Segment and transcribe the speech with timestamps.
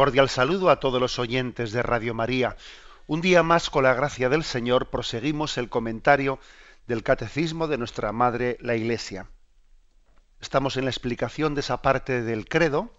[0.00, 2.56] Cordial saludo a todos los oyentes de Radio María.
[3.06, 6.38] Un día más, con la gracia del Señor, proseguimos el comentario
[6.86, 9.26] del Catecismo de nuestra Madre, la Iglesia.
[10.40, 12.90] Estamos en la explicación de esa parte del credo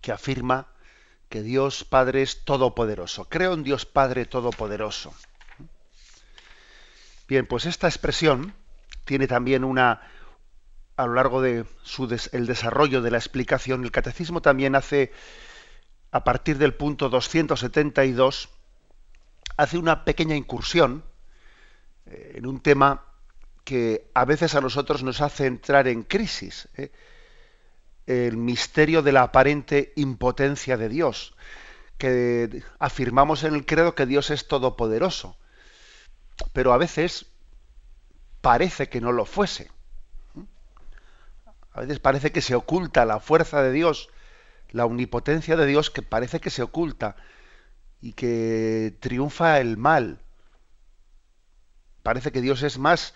[0.00, 0.68] que afirma
[1.28, 3.28] que Dios Padre es todopoderoso.
[3.28, 5.12] Creo en Dios Padre todopoderoso.
[7.26, 8.54] Bien, pues esta expresión
[9.06, 10.02] tiene también una,
[10.96, 11.64] a lo largo de
[12.30, 15.10] el desarrollo de la explicación, el catecismo también hace
[16.10, 18.48] a partir del punto 272,
[19.56, 21.04] hace una pequeña incursión
[22.06, 23.04] eh, en un tema
[23.64, 26.92] que a veces a nosotros nos hace entrar en crisis, ¿eh?
[28.06, 31.34] el misterio de la aparente impotencia de Dios,
[31.98, 35.36] que afirmamos en el credo que Dios es todopoderoso,
[36.52, 37.26] pero a veces
[38.40, 39.70] parece que no lo fuese.
[41.72, 44.08] A veces parece que se oculta la fuerza de Dios
[44.76, 47.16] la omnipotencia de Dios que parece que se oculta
[48.02, 50.20] y que triunfa el mal.
[52.02, 53.14] Parece que Dios es más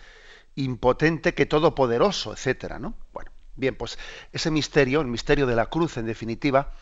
[0.54, 2.94] impotente que todopoderoso, etcétera, ¿no?
[3.12, 3.98] Bueno, bien, pues
[4.32, 6.72] ese misterio, el misterio de la cruz, en definitiva,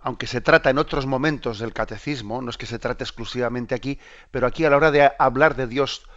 [0.00, 4.00] aunque se trata en otros momentos del catecismo, no es que se trate exclusivamente aquí,
[4.32, 6.08] pero aquí a la hora de hablar de Dios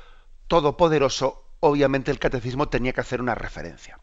[0.48, 4.00] todopoderoso, obviamente el catecismo tenía que hacer una referencia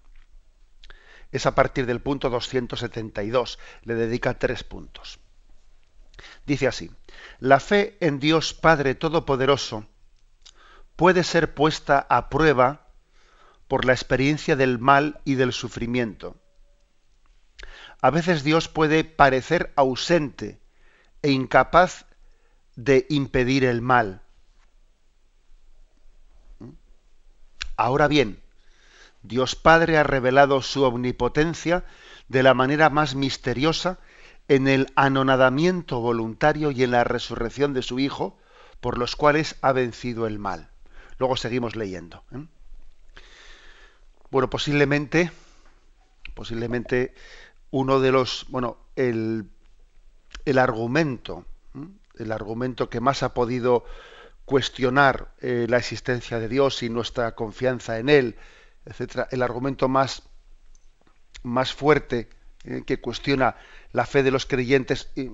[1.35, 3.59] es a partir del punto 272.
[3.83, 5.19] Le dedica tres puntos.
[6.47, 6.93] Dice así,
[7.41, 9.85] la fe en Dios Padre Todopoderoso
[10.95, 12.87] puede ser puesta a prueba
[13.67, 16.37] por la experiencia del mal y del sufrimiento.
[18.01, 20.61] A veces Dios puede parecer ausente
[21.23, 22.07] e incapaz
[22.77, 24.23] de impedir el mal.
[27.77, 28.44] Ahora bien,
[29.25, 31.85] Dios Padre ha revelado su omnipotencia
[32.29, 33.99] de la manera más misteriosa
[34.49, 38.39] en el anonadamiento voluntario y en la resurrección de su Hijo,
[38.81, 40.69] por los cuales ha vencido el mal.
[41.19, 42.23] Luego seguimos leyendo.
[42.33, 42.45] ¿eh?
[44.31, 45.31] Bueno, posiblemente,
[46.35, 47.15] posiblemente
[47.71, 49.49] uno de los, bueno, el,
[50.45, 51.87] el argumento, ¿eh?
[52.19, 53.85] el argumento que más ha podido
[54.45, 58.37] cuestionar eh, la existencia de Dios y nuestra confianza en Él,
[59.31, 60.23] el argumento más,
[61.43, 62.29] más fuerte
[62.65, 63.57] eh, que cuestiona
[63.93, 65.31] la fe de los creyentes y,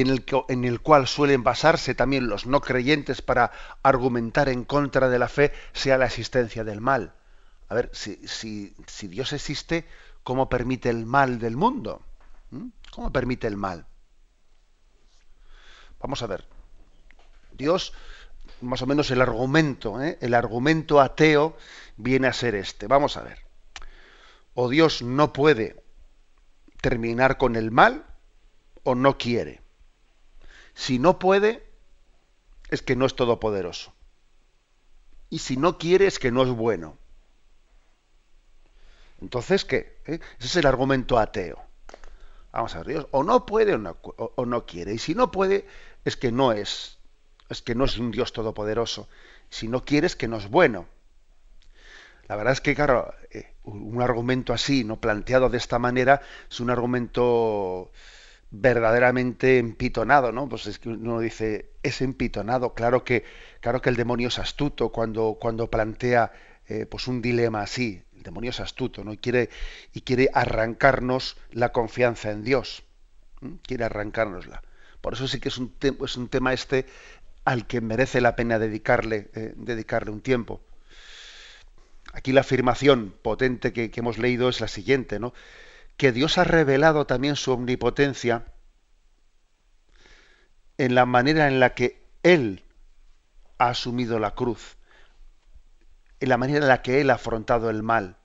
[0.00, 3.52] en, el, en el cual suelen basarse también los no creyentes para
[3.82, 7.14] argumentar en contra de la fe sea la existencia del mal.
[7.68, 9.86] A ver, si, si, si Dios existe,
[10.22, 12.02] ¿cómo permite el mal del mundo?
[12.50, 12.68] ¿Mm?
[12.90, 13.86] ¿Cómo permite el mal?
[16.00, 16.44] Vamos a ver.
[17.52, 17.92] Dios,
[18.60, 20.18] más o menos el argumento, ¿eh?
[20.20, 21.56] el argumento ateo
[21.96, 22.86] viene a ser este.
[22.86, 23.38] Vamos a ver.
[24.54, 25.82] O Dios no puede
[26.80, 28.04] terminar con el mal
[28.84, 29.60] o no quiere.
[30.74, 31.66] Si no puede,
[32.70, 33.92] es que no es todopoderoso.
[35.28, 36.98] Y si no quiere, es que no es bueno.
[39.20, 39.98] Entonces, ¿qué?
[40.06, 40.18] ¿Eh?
[40.38, 41.62] Ese es el argumento ateo.
[42.52, 44.92] Vamos a ver, Dios o no puede o no, o no, quiere.
[44.92, 45.66] Y si no puede,
[46.04, 46.98] es que no es,
[47.52, 49.08] es que no es un Dios todopoderoso.
[49.50, 50.86] Si no quiere, es que no es bueno.
[52.28, 56.60] La verdad es que, claro, eh, un argumento así, no planteado de esta manera, es
[56.60, 57.90] un argumento
[58.50, 60.48] verdaderamente empitonado, ¿no?
[60.48, 63.24] Pues es que uno dice, es empitonado, claro que,
[63.60, 66.32] claro que el demonio es astuto cuando, cuando plantea
[66.68, 68.02] eh, pues un dilema así.
[68.14, 69.12] El demonio es astuto, ¿no?
[69.12, 69.50] Y quiere,
[69.92, 72.84] y quiere arrancarnos la confianza en Dios.
[73.66, 74.62] Quiere arrancárnosla.
[75.00, 76.86] Por eso sí que es un, es un tema este
[77.44, 80.62] al que merece la pena dedicarle, eh, dedicarle un tiempo.
[82.12, 85.32] Aquí la afirmación potente que, hemos leído es la siguiente, ¿no?
[85.96, 88.46] Que Dios ha revelado también su omnipotencia
[90.78, 92.64] en la manera en la que Él
[93.58, 94.76] ha asumido la cruz,
[96.20, 98.16] en la manera en la que Él ha afrontado el mal.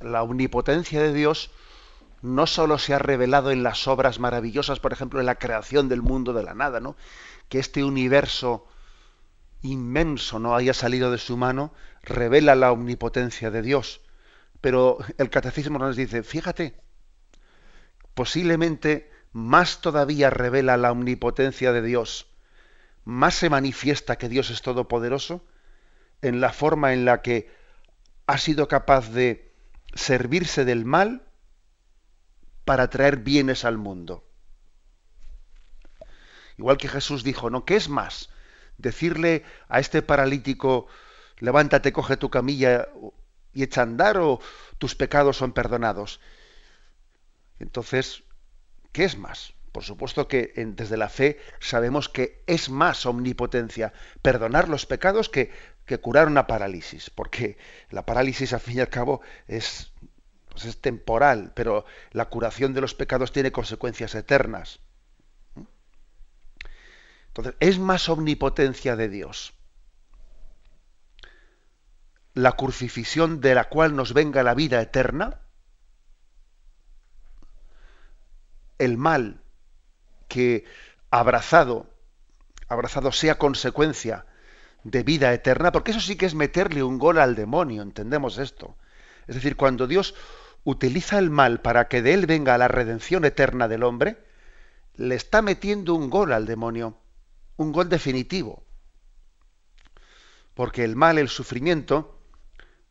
[0.00, 1.50] La omnipotencia de Dios
[2.22, 6.02] no solo se ha revelado en las obras maravillosas, por ejemplo, en la creación del
[6.02, 6.96] mundo de la nada, ¿no?
[7.48, 8.66] Que este universo
[9.60, 14.00] inmenso no haya salido de su mano, revela la omnipotencia de Dios.
[14.60, 16.80] Pero el catecismo nos dice, fíjate,
[18.14, 22.28] posiblemente más todavía revela la omnipotencia de Dios,
[23.04, 25.44] más se manifiesta que Dios es todopoderoso
[26.20, 27.50] en la forma en la que
[28.28, 29.52] ha sido capaz de
[29.94, 31.26] servirse del mal
[32.72, 34.24] para traer bienes al mundo.
[36.56, 37.66] Igual que Jesús dijo, ¿no?
[37.66, 38.30] ¿Qué es más?
[38.78, 40.86] Decirle a este paralítico,
[41.36, 42.88] levántate, coge tu camilla
[43.52, 44.40] y echa andar o
[44.78, 46.18] tus pecados son perdonados.
[47.58, 48.24] Entonces,
[48.92, 49.52] ¿qué es más?
[49.70, 53.92] Por supuesto que desde la fe sabemos que es más omnipotencia
[54.22, 55.52] perdonar los pecados que,
[55.84, 57.58] que, curar una parálisis, porque
[57.90, 59.91] la parálisis al fin y al cabo es,
[60.52, 64.80] pues es temporal, pero la curación de los pecados tiene consecuencias eternas.
[67.28, 69.54] Entonces, es más omnipotencia de Dios
[72.34, 75.40] la crucifixión de la cual nos venga la vida eterna,
[78.78, 79.42] el mal
[80.28, 80.64] que
[81.10, 81.90] abrazado,
[82.68, 84.24] abrazado sea consecuencia
[84.82, 88.76] de vida eterna, porque eso sí que es meterle un gol al demonio, entendemos esto.
[89.26, 90.14] Es decir, cuando Dios
[90.64, 94.24] utiliza el mal para que de él venga la redención eterna del hombre,
[94.94, 96.98] le está metiendo un gol al demonio,
[97.56, 98.64] un gol definitivo.
[100.54, 102.18] Porque el mal, el sufrimiento,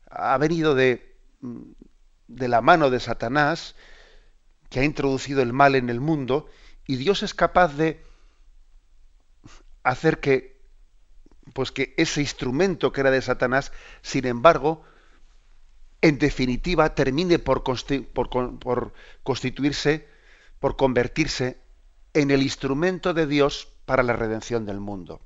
[0.10, 1.16] ha venido de,
[2.28, 3.76] de la mano de Satanás,
[4.70, 6.50] que ha introducido el mal en el mundo,
[6.88, 8.04] y Dios es capaz de
[9.84, 10.52] hacer que
[11.54, 13.72] pues que ese instrumento que era de Satanás,
[14.02, 14.84] sin embargo,
[16.02, 17.64] en definitiva termine por,
[19.24, 20.08] constituirse,
[20.60, 21.58] por convertirse
[22.14, 25.22] en el instrumento de Dios para la redención del mundo.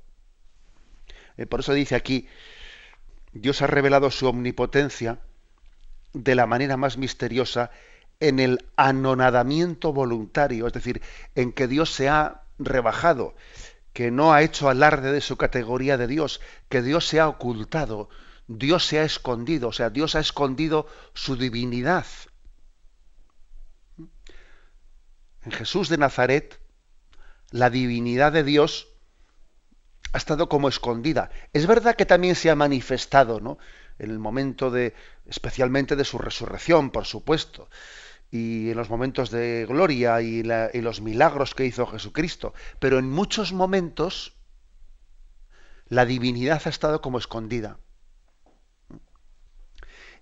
[1.36, 2.28] Eh, por eso dice aquí,
[3.32, 5.20] Dios ha revelado su omnipotencia
[6.12, 7.70] de la manera más misteriosa
[8.20, 11.02] en el anonadamiento voluntario, es decir,
[11.34, 13.34] en que Dios se ha rebajado,
[13.92, 18.08] que no ha hecho alarde de su categoría de Dios, que Dios se ha ocultado,
[18.48, 22.06] Dios se ha escondido, o sea, Dios ha escondido su divinidad.
[23.98, 26.60] En Jesús de Nazaret,
[27.50, 28.88] la divinidad de Dios
[30.12, 31.30] ha estado como escondida.
[31.52, 33.58] Es verdad que también se ha manifestado, ¿no?
[33.98, 34.94] En el momento de,
[35.26, 37.68] especialmente de su resurrección, por supuesto,
[38.30, 42.54] y en los momentos de gloria y, y los milagros que hizo Jesucristo.
[42.78, 44.36] Pero en muchos momentos
[45.88, 47.78] la divinidad ha estado como escondida.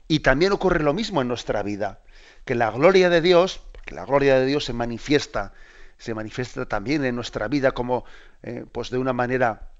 [0.09, 2.01] Y también ocurre lo mismo en nuestra vida,
[2.45, 5.53] que la gloria de Dios, porque la gloria de Dios se manifiesta,
[5.99, 8.05] se manifiesta también en nuestra vida como,
[8.43, 9.71] eh, pues de una manera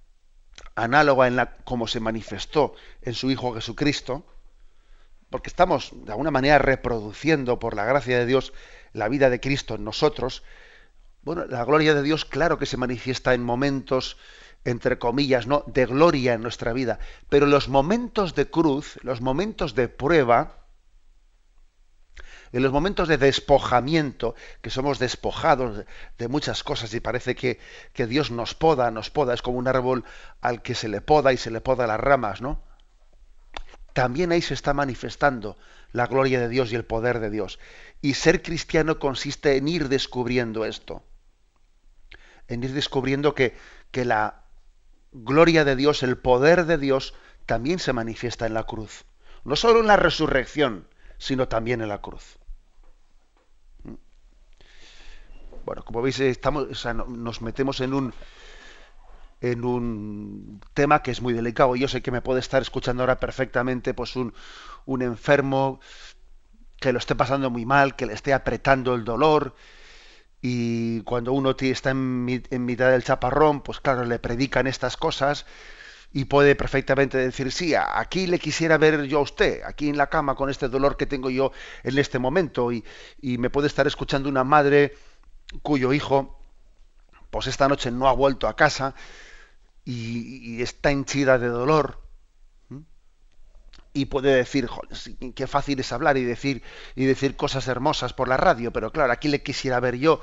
[0.75, 4.27] análoga en la como se manifestó en su Hijo Jesucristo,
[5.31, 8.53] porque estamos de alguna manera reproduciendo por la gracia de Dios
[8.93, 10.43] la vida de Cristo en nosotros.
[11.23, 14.17] Bueno, la gloria de Dios claro que se manifiesta en momentos
[14.65, 15.63] entre comillas, ¿no?
[15.67, 20.65] de gloria en nuestra vida, pero los momentos de cruz, los momentos de prueba,
[22.53, 25.85] en los momentos de despojamiento, que somos despojados
[26.19, 27.59] de, muchas cosas y parece que,
[27.93, 30.05] que, Dios nos poda, nos poda, es como un árbol
[30.41, 32.63] al que se le poda y se le poda las ramas, ¿no?
[33.93, 35.57] También ahí se está manifestando
[35.91, 37.59] la gloria de Dios y el poder de Dios.
[38.01, 41.03] Y ser cristiano consiste en ir descubriendo esto,
[42.47, 43.57] en ir descubriendo que,
[43.91, 44.44] que la
[45.15, 47.15] gloria de Dios, el poder de Dios,
[47.47, 49.05] también se manifiesta en la cruz.
[49.45, 52.39] No solo en la resurrección, sino también en la cruz.
[55.65, 56.67] Bueno, como veis, estamos,
[57.09, 58.15] nos metemos en un
[59.41, 61.77] en un tema que es muy delicado.
[61.77, 64.33] Yo sé que me puede estar escuchando ahora perfectamente pues un,
[64.87, 65.81] un enfermo
[66.81, 69.55] que lo esté pasando muy mal, que le esté apretando el dolor,
[70.47, 75.47] y cuando uno está en, mitad del chaparrón, pues claro, le predican estas cosas
[76.13, 80.09] y puede perfectamente decir, sí, aquí le quisiera ver yo a usted, aquí en la
[80.09, 82.85] cama con este dolor que tengo yo en este momento y,
[83.23, 84.95] y me puede estar escuchando una madre
[85.63, 86.39] cuyo hijo
[87.31, 88.95] pues esta noche no ha vuelto a casa
[89.87, 92.03] y, está henchida de dolor
[93.97, 94.69] y puede decir,
[95.35, 96.63] qué fácil es hablar y decir
[96.97, 100.21] y decir cosas hermosas por la radio, pero claro, aquí le quisiera ver yo.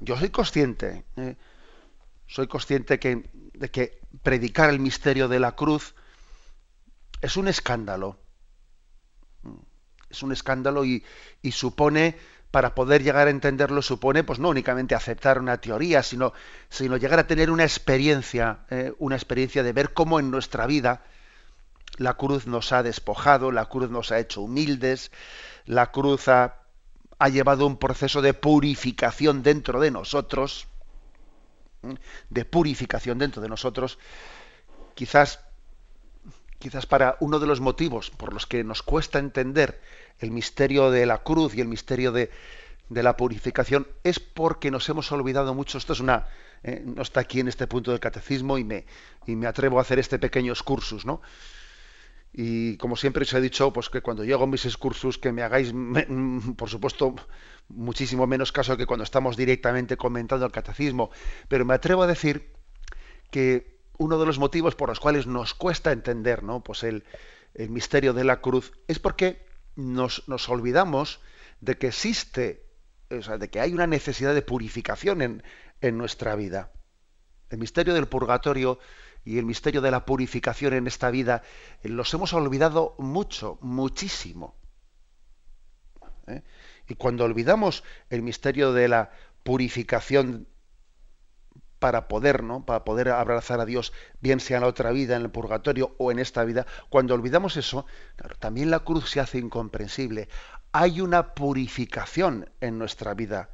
[0.00, 1.36] yo soy consciente, ¿eh?
[2.26, 5.94] soy consciente que, de que predicar el misterio de la cruz
[7.20, 8.18] es un escándalo.
[10.10, 11.04] Es un escándalo y,
[11.40, 12.16] y supone
[12.50, 16.32] para poder llegar a entenderlo supone, pues no únicamente aceptar una teoría, sino,
[16.68, 21.04] sino llegar a tener una experiencia, eh, una experiencia de ver cómo en nuestra vida
[21.98, 25.10] la cruz nos ha despojado, la cruz nos ha hecho humildes,
[25.66, 26.60] la cruz ha,
[27.30, 30.66] llevado un proceso de purificación dentro de nosotros,
[32.28, 33.98] de purificación dentro de nosotros,
[34.94, 35.40] quizás,
[36.58, 39.80] quizás para uno de los motivos por los que nos cuesta entender
[40.18, 42.30] el misterio de la cruz y el misterio de,
[42.88, 45.78] de la purificación es porque nos hemos olvidado mucho.
[45.78, 46.26] Esto es una,
[46.62, 48.84] eh, no está aquí en este punto del catecismo y me,
[49.26, 51.22] y me atrevo a hacer este pequeño excursus, ¿no?
[52.36, 55.72] Y como siempre os he dicho, pues que cuando llego mis excursus que me hagáis,
[56.56, 57.14] por supuesto,
[57.68, 61.10] muchísimo menos caso que cuando estamos directamente comentando el catecismo.
[61.46, 62.52] Pero me atrevo a decir
[63.30, 66.64] que uno de los motivos por los cuales nos cuesta entender, ¿no?
[66.64, 67.04] Pues el,
[67.54, 71.20] el misterio de la cruz es porque nos, nos olvidamos
[71.60, 72.64] de que existe
[73.10, 75.42] o sea, de que hay una necesidad de purificación en,
[75.80, 76.72] en nuestra vida.
[77.50, 78.78] El misterio del purgatorio
[79.24, 81.42] y el misterio de la purificación en esta vida
[81.82, 84.54] eh, los hemos olvidado mucho, muchísimo.
[86.26, 86.42] ¿Eh?
[86.88, 89.10] Y cuando olvidamos el misterio de la
[89.42, 90.48] purificación
[91.78, 92.64] para poder, ¿no?
[92.64, 96.10] Para poder abrazar a Dios, bien sea en la otra vida, en el purgatorio o
[96.10, 97.84] en esta vida, cuando olvidamos eso,
[98.38, 100.28] también la cruz se hace incomprensible
[100.74, 103.48] hay una purificación en nuestra vida,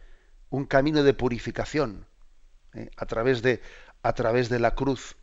[0.49, 2.07] un camino de purificación
[2.73, 2.89] ¿eh?
[2.97, 3.61] a, través de,
[4.03, 5.17] a través de la cruz,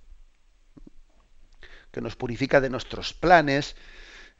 [1.97, 3.75] que nos purifica de nuestros planes,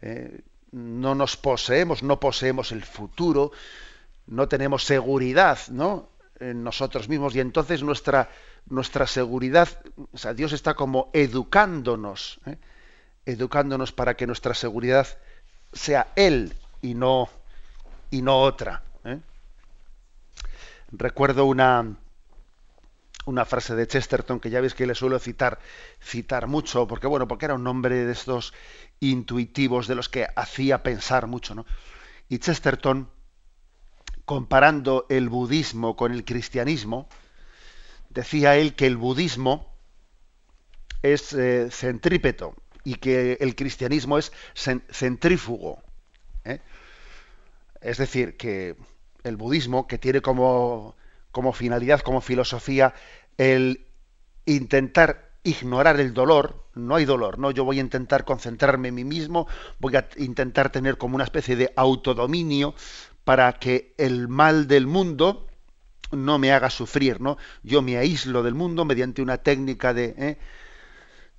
[0.04, 0.42] ¿eh?
[0.72, 3.52] no nos poseemos, no poseemos el futuro,
[4.28, 6.08] no tenemos seguridad ¿no?
[6.40, 8.30] en nosotros mismos y entonces nuestra,
[8.68, 9.70] nuestra seguridad,
[10.12, 12.58] o sea, Dios está como educándonos, ¿eh?
[13.26, 15.08] educándonos para que nuestra seguridad
[15.74, 17.28] sea Él y no
[18.12, 18.84] y no otra.
[19.04, 19.20] ¿eh?
[20.92, 21.96] Recuerdo una,
[23.28, 25.60] una frase de Chesterton que ya veis que le suelo citar,
[26.02, 28.54] citar mucho, porque bueno, porque era un hombre de estos
[29.00, 31.66] intuitivos de los que hacía pensar mucho, ¿no?
[32.30, 33.10] Y Chesterton,
[34.26, 37.08] comparando el budismo con el cristianismo,
[38.10, 39.74] decía él que el budismo
[41.02, 44.32] es eh, centrípeto y que el cristianismo es
[44.90, 45.84] centrífugo.
[46.46, 46.62] ¿eh?
[47.82, 48.76] Es decir, que
[49.24, 50.96] el budismo, que tiene como,
[51.38, 52.96] como finalidad, como filosofía,
[53.38, 53.86] el
[54.48, 57.52] intentar ignorar el dolor, no hay dolor, ¿no?
[57.52, 61.56] Yo voy a intentar concentrarme en mí mismo, voy a intentar tener como una especie
[61.56, 62.74] de autodominio
[63.24, 65.46] para que el mal del mundo
[66.10, 67.38] no me haga sufrir, ¿no?
[67.62, 70.40] Yo me aíslo del mundo mediante una técnica de, ¿eh?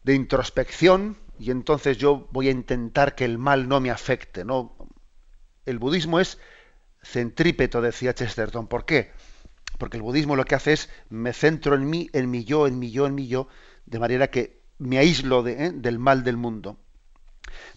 [0.04, 4.76] de introspección y entonces yo voy a intentar que el mal no me afecte, ¿no?
[5.66, 6.38] el budismo es
[7.02, 8.68] centrípeto, decía Chesterton.
[8.68, 9.10] ¿Por qué?
[9.78, 12.78] Porque el budismo lo que hace es me centro en mí, en mi yo, en
[12.78, 13.48] mi yo, en mi yo,
[13.86, 15.72] de manera que me aíslo ¿eh?
[15.72, 16.76] del mal del mundo.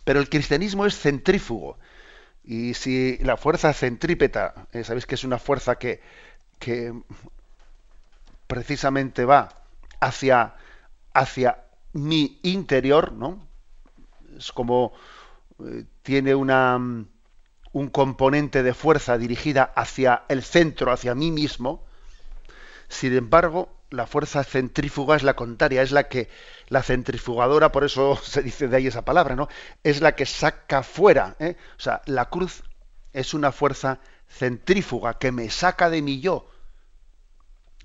[0.03, 1.77] Pero el cristianismo es centrífugo.
[2.43, 6.01] Y si la fuerza centrípeta, eh, sabéis que es una fuerza que,
[6.59, 6.93] que
[8.47, 9.49] precisamente va
[9.99, 10.55] hacia,
[11.13, 13.47] hacia mi interior, ¿no?
[14.37, 14.93] Es como
[15.65, 21.85] eh, tiene una, un componente de fuerza dirigida hacia el centro, hacia mí mismo.
[22.91, 26.27] Sin embargo, la fuerza centrífuga es la contraria, es la que
[26.67, 29.47] la centrifugadora, por eso se dice de ahí esa palabra, ¿no?
[29.81, 31.37] Es la que saca fuera.
[31.39, 31.55] ¿eh?
[31.77, 32.63] O sea, la cruz
[33.13, 36.49] es una fuerza centrífuga que me saca de mi yo.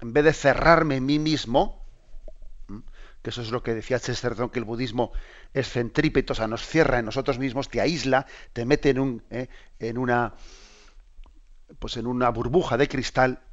[0.01, 1.87] En vez de cerrarme en mí mismo,
[3.23, 5.13] que eso es lo que decía Chesterton, que el budismo
[5.55, 9.23] es centrípeto, o sea, nos cierra en nosotros mismos, te aísla, te mete en, un,
[9.31, 9.49] eh,
[9.79, 10.35] en, una,
[11.79, 13.46] pues en una burbuja de cristal.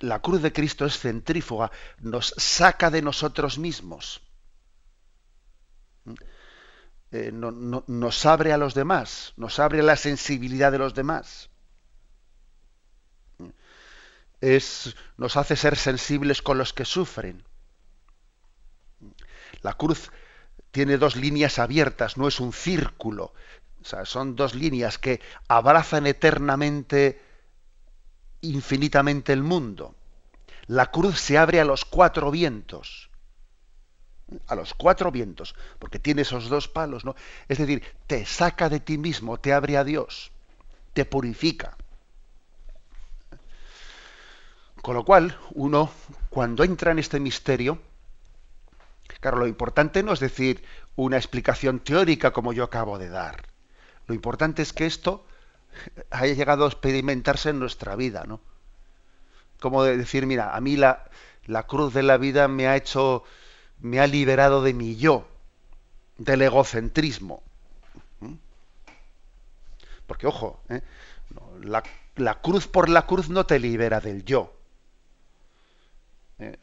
[0.00, 4.22] La cruz de Cristo es centrífuga, nos saca de nosotros mismos.
[7.12, 11.50] Eh, nos abre a los demás, nos abre a la sensibilidad de los demás.
[14.40, 17.44] Es, nos hace ser sensibles con los que sufren.
[19.62, 20.10] La cruz
[20.70, 23.34] tiene dos líneas abiertas, no es un círculo.
[24.04, 27.20] Son dos líneas que abrazan eternamente,
[28.40, 29.94] infinitamente el mundo.
[30.66, 33.10] La cruz se abre a los cuatro vientos.
[34.46, 37.16] A los cuatro vientos, porque tiene esos dos palos, ¿no?
[37.48, 40.30] Es decir, te saca de ti mismo, te abre a Dios,
[40.92, 41.76] te purifica.
[44.82, 45.90] Con lo cual, uno,
[46.30, 47.80] cuando entra en este misterio,
[49.20, 50.64] Claro, lo importante no es decir
[50.96, 53.42] una explicación teórica como yo acabo de dar.
[54.06, 55.26] Lo importante es que esto
[56.10, 58.40] haya llegado a experimentarse en nuestra vida, ¿no?
[59.60, 61.10] Como decir, mira, a mí la,
[61.46, 63.24] la cruz de la vida me ha hecho,
[63.80, 65.28] me ha liberado de mi yo,
[66.18, 67.42] del egocentrismo.
[68.20, 68.34] ¿Mm?
[70.06, 70.82] Porque, ojo, ¿eh?
[71.62, 71.82] la,
[72.16, 74.52] la cruz por la cruz no te libera del yo
[76.38, 76.58] eh,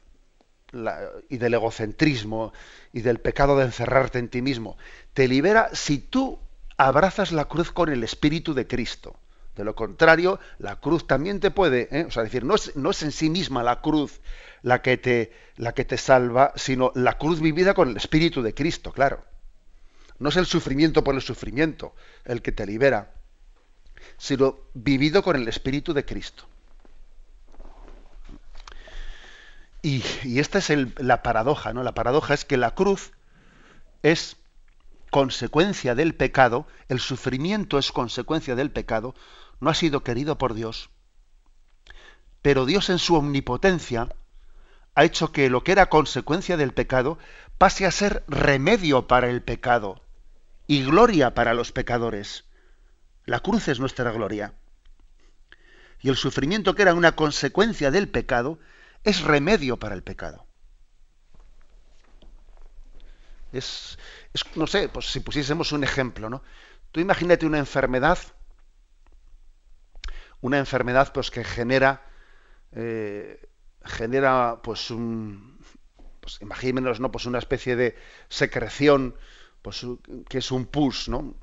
[1.30, 2.52] y del egocentrismo
[2.92, 4.78] y del pecado de encerrarte en ti mismo.
[5.14, 6.40] Te libera si tú
[6.78, 9.20] abrazas la cruz con el Espíritu de Cristo.
[9.56, 12.06] De lo contrario, la cruz también te puede, ¿eh?
[12.08, 14.22] o sea, decir, no es, no es en sí misma la cruz
[14.62, 18.54] la que, te, la que te salva, sino la cruz vivida con el Espíritu de
[18.54, 19.26] Cristo, claro.
[20.20, 23.14] No es el sufrimiento por el sufrimiento el que te libera,
[24.18, 26.46] sino vivido con el Espíritu de Cristo.
[29.82, 30.04] Y,
[30.40, 31.82] esta es la paradoja, ¿no?
[31.82, 33.12] La paradoja es que la cruz
[34.04, 34.36] es
[35.10, 39.16] consecuencia del pecado, el sufrimiento es consecuencia del pecado,
[39.60, 40.90] no ha sido querido por Dios,
[42.42, 44.10] pero Dios en su omnipotencia
[44.96, 47.20] ha hecho que lo que era consecuencia del pecado
[47.58, 50.02] pase a ser remedio para el pecado
[50.66, 52.46] y gloria para los pecadores.
[53.26, 54.54] La cruz es nuestra gloria.
[56.02, 58.60] Y el sufrimiento que era una consecuencia del pecado
[59.04, 60.47] es remedio para el pecado.
[63.58, 63.98] Es,
[64.56, 66.44] no sé, pues si pusiésemos un ejemplo, ¿no?
[66.92, 68.20] Tú imagínate una enfermedad,
[70.42, 72.06] una enfermedad pues que genera,
[72.72, 73.50] eh,
[73.84, 75.60] genera pues un,
[76.22, 77.12] pues imagínenos, ¿no?
[77.12, 77.98] Pues una especie de
[78.30, 79.16] secreción,
[79.62, 79.86] pues
[80.30, 81.36] que es un pus, ¿no?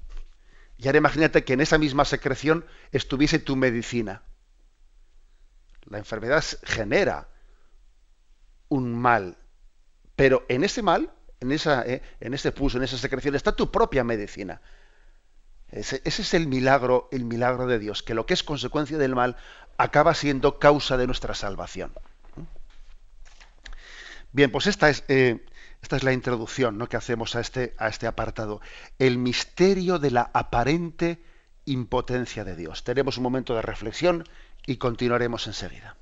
[0.77, 4.23] Y ahora imagínate que en esa misma secreción estuviese tu medicina.
[5.87, 7.29] La enfermedad genera
[8.69, 9.37] un mal,
[10.17, 11.13] pero en ese mal,
[11.45, 14.61] en, esa, eh, ese pus, en esa secreción, está tu propia medicina.
[15.71, 19.15] Ese, ese, es el milagro, el milagro de Dios, que lo que es consecuencia del
[19.15, 19.37] mal
[19.77, 21.93] acaba siendo causa de nuestra salvación.
[24.33, 25.45] Bien, pues esta es, eh,
[25.81, 26.89] esta es la introducción ¿no?
[26.89, 28.61] que hacemos a este, a este apartado.
[28.99, 31.23] El misterio de la aparente
[31.67, 32.85] impotencia de Dios.
[32.85, 34.25] Tenemos un momento de reflexión
[34.67, 35.97] y continuaremos enseguida.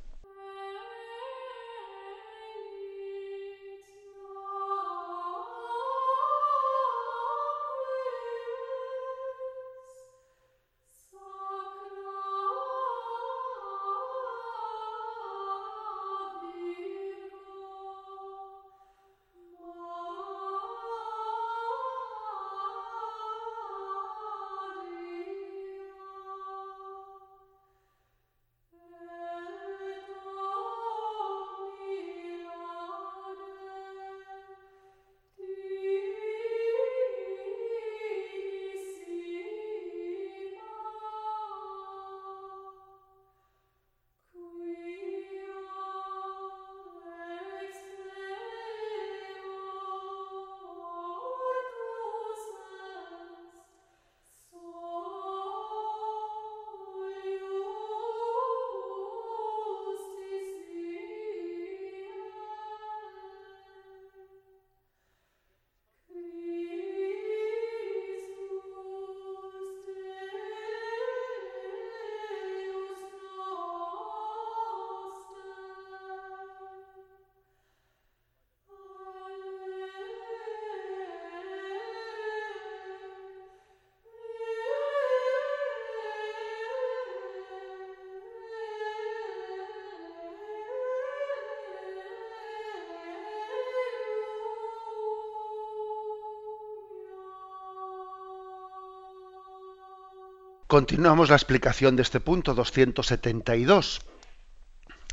[100.72, 104.00] Continuamos la explicación de este punto 272.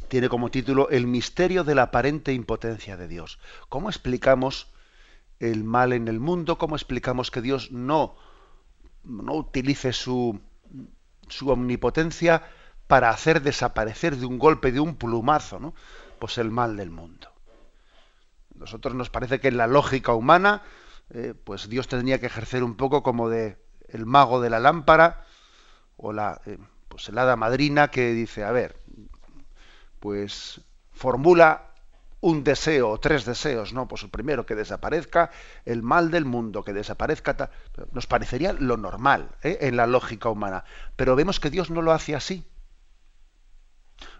[0.07, 3.39] Tiene como título El misterio de la aparente impotencia de Dios.
[3.67, 4.71] ¿Cómo explicamos
[5.41, 6.57] el mal en el mundo?
[6.57, 8.15] ¿Cómo explicamos que Dios no,
[9.03, 10.39] no utilice su,
[11.27, 12.43] su omnipotencia
[12.87, 15.73] para hacer desaparecer de un golpe, de un plumazo, ¿no?
[16.19, 17.33] pues el mal del mundo?
[18.55, 20.63] Nosotros nos parece que en la lógica humana,
[21.09, 23.57] eh, pues Dios tendría que ejercer un poco como de
[23.89, 25.25] el mago de la lámpara,
[26.01, 26.57] o la, eh,
[26.87, 28.75] pues el hada madrina que dice, a ver,
[29.99, 31.65] pues formula
[32.21, 33.87] un deseo o tres deseos, ¿no?
[33.87, 35.31] Pues el primero, que desaparezca
[35.65, 37.49] el mal del mundo, que desaparezca...
[37.91, 39.59] Nos parecería lo normal ¿eh?
[39.61, 42.45] en la lógica humana, pero vemos que Dios no lo hace así.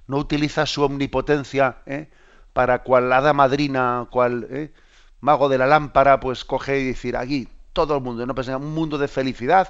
[0.08, 2.10] No utiliza su omnipotencia ¿eh?
[2.54, 4.72] para cual hada madrina, cual
[5.20, 8.74] mago de la lámpara, pues coge y decir, aquí todo el mundo, no pues un
[8.74, 9.70] mundo de felicidad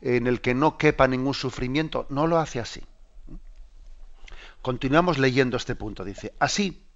[0.00, 2.82] en el que no quepa ningún sufrimiento, no lo hace así.
[4.62, 6.04] Continuamos leyendo este punto.
[6.04, 6.86] Dice, así,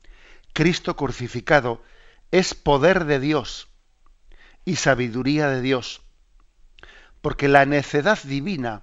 [0.52, 1.82] Cristo crucificado
[2.30, 3.68] es poder de Dios
[4.64, 6.02] y sabiduría de Dios,
[7.20, 8.82] porque la necedad divina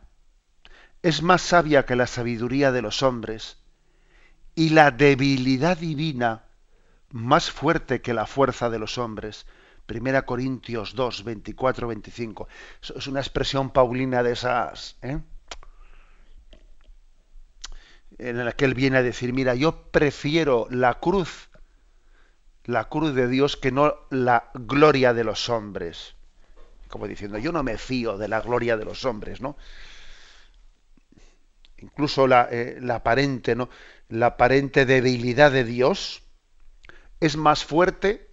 [1.02, 3.58] es más sabia que la sabiduría de los hombres,
[4.56, 6.46] y la debilidad divina
[7.10, 9.46] más fuerte que la fuerza de los hombres.
[9.92, 12.48] Primera Corintios 2, 24, 25.
[12.96, 15.20] Es una expresión paulina de esas, ¿eh?
[18.18, 21.50] en la que él viene a decir, mira, yo prefiero la cruz,
[22.64, 26.16] la cruz de Dios, que no la gloria de los hombres.
[26.88, 29.58] Como diciendo, yo no me fío de la gloria de los hombres, ¿no?
[31.80, 33.68] Incluso la, eh, aparente, ¿no?
[34.08, 36.24] La aparente debilidad de Dios
[37.20, 38.31] es más fuerte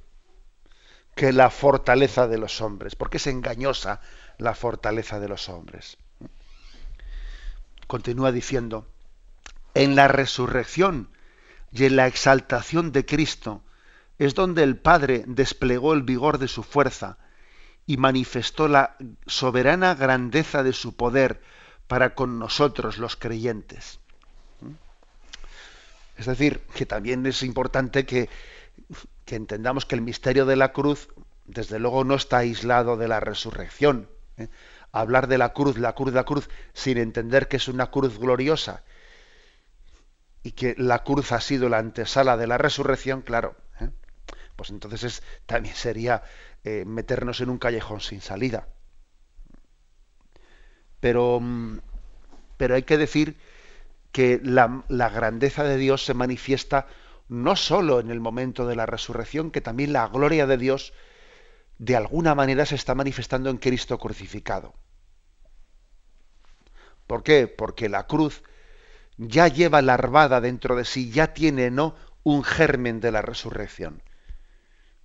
[1.18, 4.00] que la fortaleza de los hombres, porque es engañosa
[4.38, 5.98] la fortaleza de los hombres.
[7.88, 8.86] Continúa diciendo,
[9.74, 11.08] en la resurrección
[11.72, 13.64] y en la exaltación de Cristo
[14.20, 17.18] es donde el Padre desplegó el vigor de su fuerza
[17.84, 18.94] y manifestó la
[19.26, 21.42] soberana grandeza de su poder
[21.88, 23.98] para con nosotros los creyentes.
[26.16, 28.28] Es decir, que también es importante que,
[29.28, 31.10] que entendamos que el misterio de la cruz,
[31.44, 34.08] desde luego, no está aislado de la resurrección.
[34.38, 34.48] ¿eh?
[34.90, 38.84] Hablar de la cruz, la cruz, la cruz, sin entender que es una cruz gloriosa
[40.42, 43.90] y que la cruz ha sido la antesala de la resurrección, claro, ¿eh?
[44.56, 46.22] pues entonces es, también sería
[46.64, 48.66] eh, meternos en un callejón sin salida.
[51.00, 51.80] Pero, mm,
[52.56, 53.36] pero hay que decir
[54.10, 56.86] que la, la grandeza de Dios se manifiesta
[57.28, 60.92] no sólo en el momento de la resurrección, que también la gloria de Dios
[61.78, 64.74] de alguna manera se está manifestando en Cristo crucificado.
[67.06, 67.46] ¿Por qué?
[67.46, 68.42] Porque la cruz
[69.16, 74.02] ya lleva larvada dentro de sí, ya tiene no un germen de la resurrección.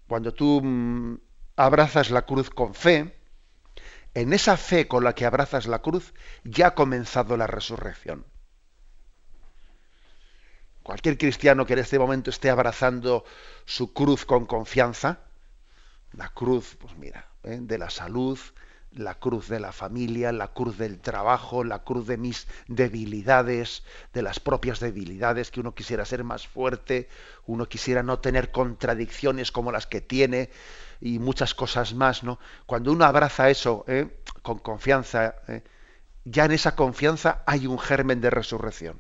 [0.08, 1.20] Cuando tú mm,
[1.56, 3.18] abrazas la cruz con fe,
[4.14, 8.26] en esa fe con la que abrazas la cruz ya ha comenzado la resurrección.
[10.84, 13.24] Cualquier cristiano que en este momento esté abrazando
[13.66, 15.20] su cruz con confianza,
[16.12, 17.60] la cruz, pues mira, ¿eh?
[17.62, 18.38] de la salud,
[18.92, 24.22] la cruz de la familia, la cruz del trabajo, la cruz de mis debilidades, de
[24.22, 27.10] las propias debilidades, que uno quisiera ser más fuerte,
[27.46, 30.50] uno quisiera no tener contradicciones como las que tiene
[31.02, 32.40] y muchas cosas más, ¿no?
[32.66, 34.22] Cuando uno abraza eso ¿eh?
[34.42, 35.64] con confianza, ¿eh?
[36.26, 39.00] ya en esa confianza hay un germen de resurrección.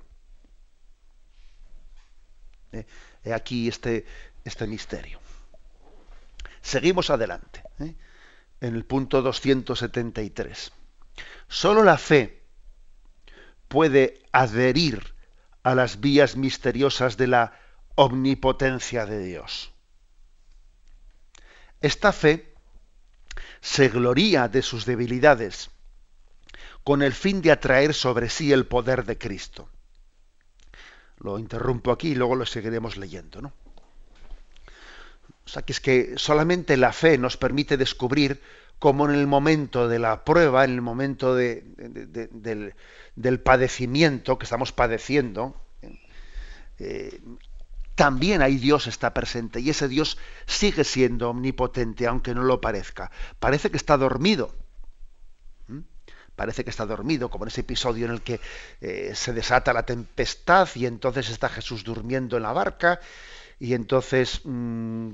[2.73, 2.85] ¿Eh?
[3.31, 4.05] Aquí este,
[4.43, 5.19] este misterio.
[6.61, 10.71] Seguimos adelante en el punto 273.
[11.47, 12.43] Solo la fe
[13.67, 15.13] puede adherir
[15.63, 17.59] a las vías misteriosas de la
[17.95, 19.71] omnipotencia de Dios.
[21.81, 22.53] Esta fe
[23.61, 25.69] se gloría de sus debilidades
[26.83, 29.69] con el fin de atraer sobre sí el poder de Cristo.
[31.23, 33.53] Lo interrumpo aquí y luego lo seguiremos leyendo, ¿no?
[35.45, 38.41] O sea, que es que solamente la fe nos permite descubrir
[38.79, 42.73] cómo en el momento de la prueba, en el momento del,
[43.15, 45.55] del, padecimiento que estamos padeciendo,
[46.79, 47.21] eh,
[47.95, 53.11] también ahí Dios está presente y ese Dios sigue siendo omnipotente, aunque no lo parezca.
[53.39, 54.55] Parece que está dormido.
[56.35, 58.39] Parece que está dormido, como en ese episodio en el que
[58.81, 62.99] eh, se desata la tempestad y entonces está Jesús durmiendo en la barca
[63.59, 65.11] y entonces mm,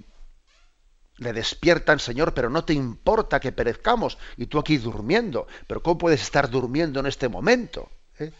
[1.17, 5.47] le despiertan, Señor, pero no te importa que perezcamos y tú aquí durmiendo.
[5.67, 7.89] Pero ¿cómo puedes estar durmiendo en este momento?
[8.17, 8.32] ¿Eh?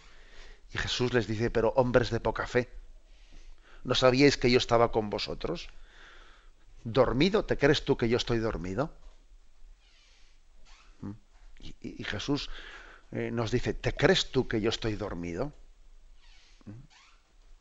[0.72, 2.70] Y Jesús les dice, pero hombres de poca fe,
[3.84, 5.68] ¿no sabíais que yo estaba con vosotros?
[6.82, 7.44] ¿Dormido?
[7.44, 8.90] ¿Te crees tú que yo estoy dormido?
[11.60, 12.50] Y, Jesús
[13.12, 15.52] eh, nos dice, ¿te crees tú que yo estoy dormido?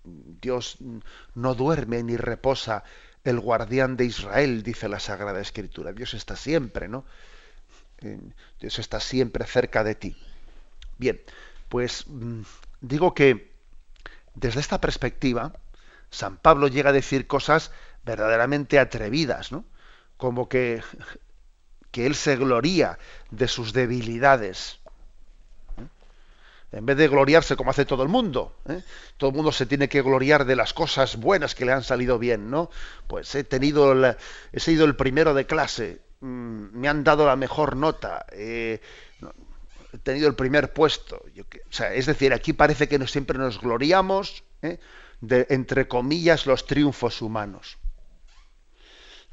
[0.04, 0.78] Dios
[1.36, 2.84] no duerme ni reposa
[3.24, 5.92] el guardián de Israel, dice la Sagrada Escritura.
[5.94, 7.06] Dios está siempre, ¿no?
[8.60, 10.16] Dios está siempre cerca de ti.
[10.98, 11.22] Bien,
[11.68, 12.42] pues mm,
[12.82, 13.52] digo que
[14.36, 15.54] desde esta perspectiva,
[16.10, 17.72] San Pablo llega a decir cosas
[18.04, 19.66] verdaderamente atrevidas, ¿no?
[20.18, 20.82] Como que,
[21.92, 23.00] que él se gloría
[23.32, 24.80] de sus debilidades
[26.72, 28.84] en vez de gloriarse como hace todo el mundo, ¿eh?
[29.18, 32.20] todo el mundo se tiene que gloriar de las cosas buenas que le han salido
[32.20, 32.70] bien, ¿no?
[33.08, 33.96] Pues he tenido,
[34.52, 38.82] he sido el primero de clase, mm, me han dado la mejor nota, he
[40.04, 41.24] tenido el primer puesto.
[41.92, 44.80] es decir, aquí parece que no siempre nos gloriamos ¿eh?
[45.22, 47.80] de, entre comillas, los triunfos humanos.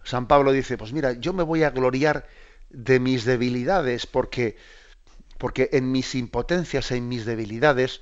[0.04, 2.28] San Pablo dice, pues mira, yo me voy a gloriar
[2.76, 4.56] de mis debilidades porque
[5.38, 8.00] porque en mis impotencias, en mis debilidades,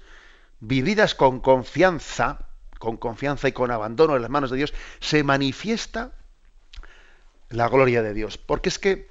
[0.61, 2.47] vividas con confianza,
[2.79, 6.13] con confianza y con abandono en las manos de Dios, se manifiesta
[7.51, 8.39] la gloria de Dios.
[8.39, 9.09] Porque es que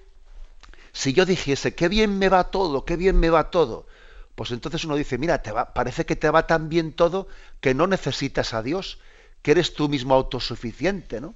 [0.93, 3.88] si yo dijese, qué bien me va todo, qué bien me va todo,
[4.36, 7.28] pues entonces uno dice, mira, te va, parece que te va tan bien todo
[7.60, 8.99] que no necesitas a Dios,
[9.41, 11.36] que eres tú mismo autosuficiente, ¿no?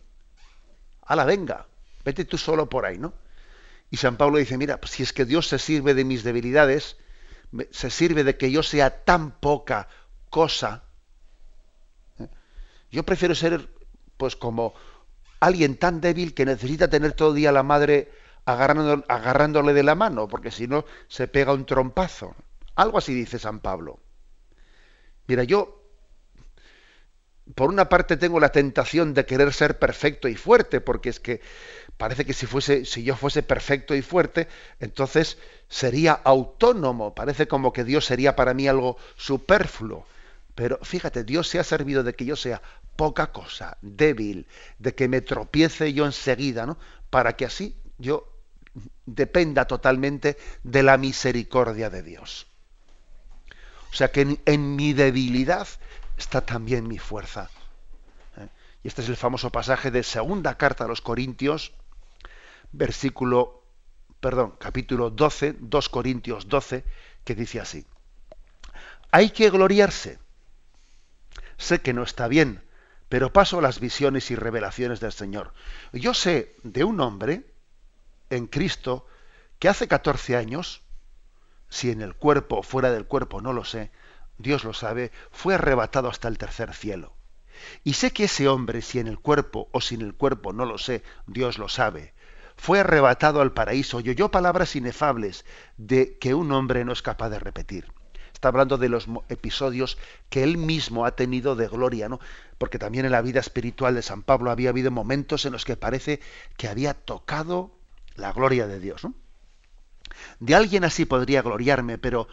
[1.09, 1.67] la venga,
[2.05, 3.13] vete tú solo por ahí, ¿no?
[3.89, 6.97] Y San Pablo dice, mira, pues si es que Dios se sirve de mis debilidades,
[7.71, 9.87] se sirve de que yo sea tan poca
[10.29, 10.83] cosa,
[12.19, 12.27] ¿eh?
[12.91, 13.69] yo prefiero ser
[14.17, 14.73] pues como
[15.39, 18.11] alguien tan débil que necesita tener todo el día a la madre
[18.45, 22.35] agarrándole de la mano, porque si no se pega un trompazo.
[22.75, 23.99] Algo así dice San Pablo.
[25.27, 25.77] Mira, yo
[27.55, 31.41] por una parte tengo la tentación de querer ser perfecto y fuerte, porque es que
[31.97, 34.47] parece que si fuese, si yo fuese perfecto y fuerte,
[34.79, 37.13] entonces sería autónomo.
[37.15, 40.05] Parece como que Dios sería para mí algo superfluo.
[40.55, 42.61] Pero fíjate, Dios se ha servido de que yo sea
[42.95, 44.47] poca cosa, débil,
[44.79, 46.77] de que me tropiece yo enseguida, ¿no?
[47.09, 48.27] Para que así yo
[49.05, 52.47] dependa totalmente de la misericordia de Dios.
[53.91, 55.67] O sea que en, mi debilidad
[56.17, 57.49] está también mi fuerza.
[58.37, 58.47] ¿Eh?
[58.83, 61.73] Y este es el famoso pasaje de segunda carta a los Corintios,
[62.71, 63.63] versículo,
[64.19, 66.83] perdón, capítulo 12, 2 Corintios 12,
[67.23, 67.85] que dice así.
[69.11, 70.19] Hay que gloriarse.
[71.57, 72.63] Sé que no está bien,
[73.09, 75.53] pero paso las visiones y revelaciones del Señor.
[75.93, 77.45] Yo sé de un hombre
[78.29, 79.07] en Cristo
[79.59, 80.81] que hace 14 años,
[81.69, 83.91] si en el cuerpo o fuera del cuerpo, no lo sé,
[84.37, 87.13] Dios lo sabe, fue arrebatado hasta el tercer cielo.
[87.83, 90.77] Y sé que ese hombre, si en el cuerpo o sin el cuerpo, no lo
[90.77, 92.13] sé, Dios lo sabe,
[92.57, 95.45] fue arrebatado al paraíso y oyó palabras inefables
[95.77, 97.91] de que un hombre no es capaz de repetir.
[98.33, 99.97] Está hablando de los episodios
[100.29, 102.19] que él mismo ha tenido de gloria, ¿no?
[102.57, 105.77] Porque también en la vida espiritual de San Pablo había habido momentos en los que
[105.77, 106.19] parece
[106.55, 107.71] que había tocado
[108.15, 109.15] la gloria de Dios, ¿no?
[110.39, 112.27] De alguien así podría gloriarme, pero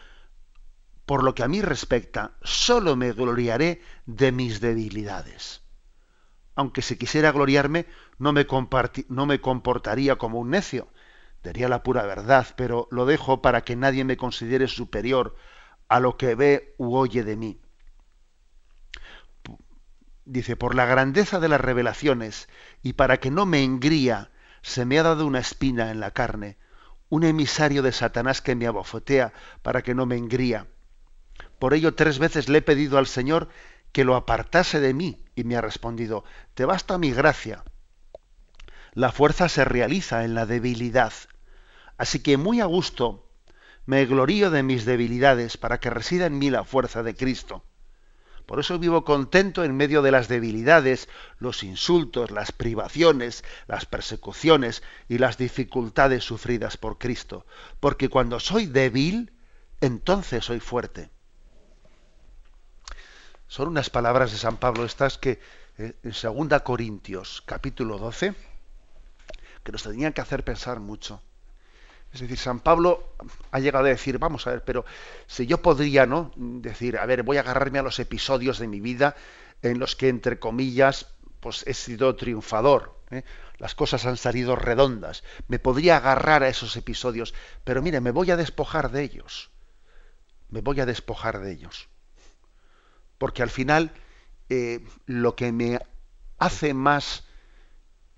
[1.07, 5.63] por lo que a mí respecta, solo me gloriaré de mis debilidades.
[6.55, 7.87] Aunque si quisiera gloriarme,
[8.19, 10.89] no me, comportaría como un necio.
[11.43, 15.37] Diría la pura verdad, pero lo dejo para que nadie me considere superior
[15.89, 17.61] a lo que ve u oye de mí.
[20.25, 22.49] Dice, por la grandeza de las revelaciones
[22.83, 24.31] y para que no me engría,
[24.63, 26.57] se me ha dado una espina en la carne,
[27.11, 30.67] un emisario de Satanás que me abofetea para que no me engría.
[31.59, 33.51] Por ello tres veces le he pedido al Señor
[33.93, 36.25] que lo apartase de mí y me ha respondido,
[36.55, 37.63] te basta mi gracia.
[38.95, 41.13] La fuerza se realiza en la debilidad.
[41.99, 43.29] Así que muy a gusto
[43.87, 47.65] me glorío de mis debilidades para que resida en mí la fuerza de Cristo.
[48.47, 54.83] Por eso vivo contento en medio de las debilidades, los insultos, las privaciones, las persecuciones
[55.09, 57.47] y las dificultades sufridas por Cristo.
[57.81, 59.33] Porque cuando soy débil,
[59.81, 61.11] entonces soy fuerte.
[63.49, 65.41] Son unas palabras de San Pablo estas que
[65.79, 66.13] eh, en
[66.49, 68.54] 2 Corintios capítulo 12
[69.65, 71.21] que nos tenían que hacer pensar mucho.
[72.13, 73.15] Es decir, San Pablo
[73.51, 74.85] ha llegado a decir, vamos a ver, pero
[75.27, 76.31] si yo podría, ¿no?
[76.37, 79.17] Decir, a ver, voy a agarrarme a los episodios de mi vida
[79.63, 81.09] en los que, entre comillas,
[81.41, 83.25] pues he sido triunfador, ¿eh?
[83.59, 88.31] las cosas han salido redondas, me podría agarrar a esos episodios, pero mire, me voy
[88.31, 89.51] a despojar de ellos,
[90.51, 91.89] me voy a despojar de ellos
[93.19, 93.93] porque al final
[94.49, 95.81] eh, lo que me
[96.39, 97.25] hace más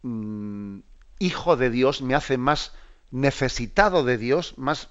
[0.02, 0.80] mm,
[1.18, 2.72] hijo de Dios, me hace más
[3.10, 4.88] necesitado de Dios, más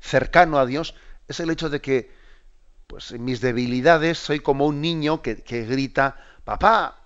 [0.00, 0.94] cercano a Dios,
[1.28, 2.10] es el hecho de que,
[2.86, 7.00] pues en mis debilidades soy como un niño que, que grita, papá,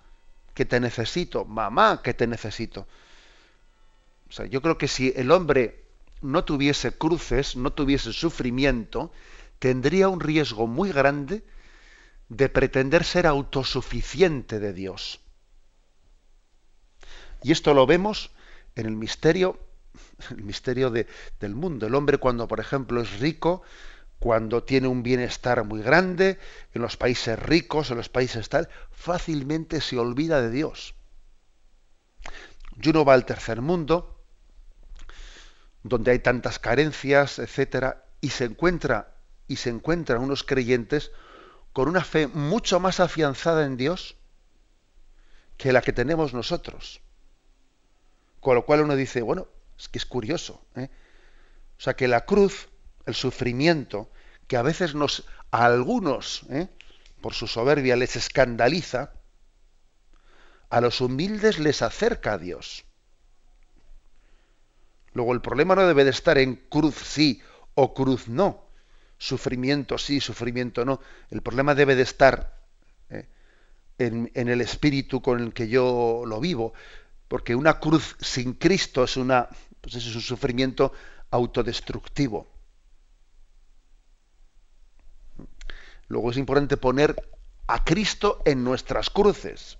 [0.54, 2.88] que te necesito, mamá, que te necesito.
[4.28, 5.84] O sea, yo creo que si el hombre
[6.20, 9.12] no tuviese cruces, no tuviese sufrimiento,
[9.58, 11.44] tendría un riesgo muy grande
[12.28, 15.20] de pretender ser autosuficiente de Dios.
[17.42, 18.30] Y esto lo vemos
[18.74, 19.58] en el misterio,
[20.30, 21.86] el misterio del mundo.
[21.86, 23.62] El hombre cuando, por ejemplo, es rico,
[24.18, 26.38] cuando tiene un bienestar muy grande,
[26.74, 30.94] en los países ricos, en los países tal, fácilmente se olvida de Dios.
[32.80, 34.20] Y uno va al tercer mundo,
[35.82, 39.14] donde hay tantas carencias, etcétera, y se encuentra
[39.46, 41.10] y se encuentran unos creyentes
[41.72, 44.16] con una fe mucho más afianzada en Dios
[45.56, 47.00] que la que tenemos nosotros.
[48.40, 49.48] Con lo cual uno dice, bueno,
[49.78, 50.64] es que es curioso.
[50.76, 50.88] ¿eh?
[51.78, 52.68] O sea que la cruz,
[53.06, 54.10] el sufrimiento,
[54.46, 56.68] que a veces nos, a algunos, ¿eh?
[57.20, 59.12] por su soberbia, les escandaliza,
[60.70, 62.84] a los humildes les acerca a Dios.
[65.12, 67.42] Luego el problema no debe de estar en cruz sí
[67.74, 68.68] o cruz no,
[69.18, 71.00] sufrimiento sí, sufrimiento no.
[71.30, 72.56] El problema debe de estar
[73.10, 73.26] ¿eh?
[73.98, 76.72] en, el espíritu con el que yo lo vivo,
[77.28, 79.48] porque una cruz sin Cristo es una,
[79.80, 80.92] pues es un sufrimiento
[81.30, 82.48] autodestructivo.
[86.08, 87.14] Luego es importante poner
[87.66, 89.78] a Cristo en nuestras cruces.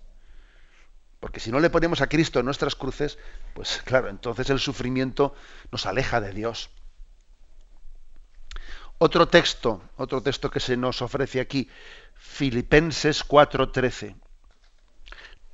[1.20, 3.18] Porque si no le ponemos a Cristo en nuestras cruces,
[3.54, 5.34] pues claro, entonces el sufrimiento
[5.72, 6.70] nos aleja de Dios.
[8.98, 11.68] Otro texto, otro texto que se nos ofrece aquí,
[12.14, 14.16] Filipenses 4:13.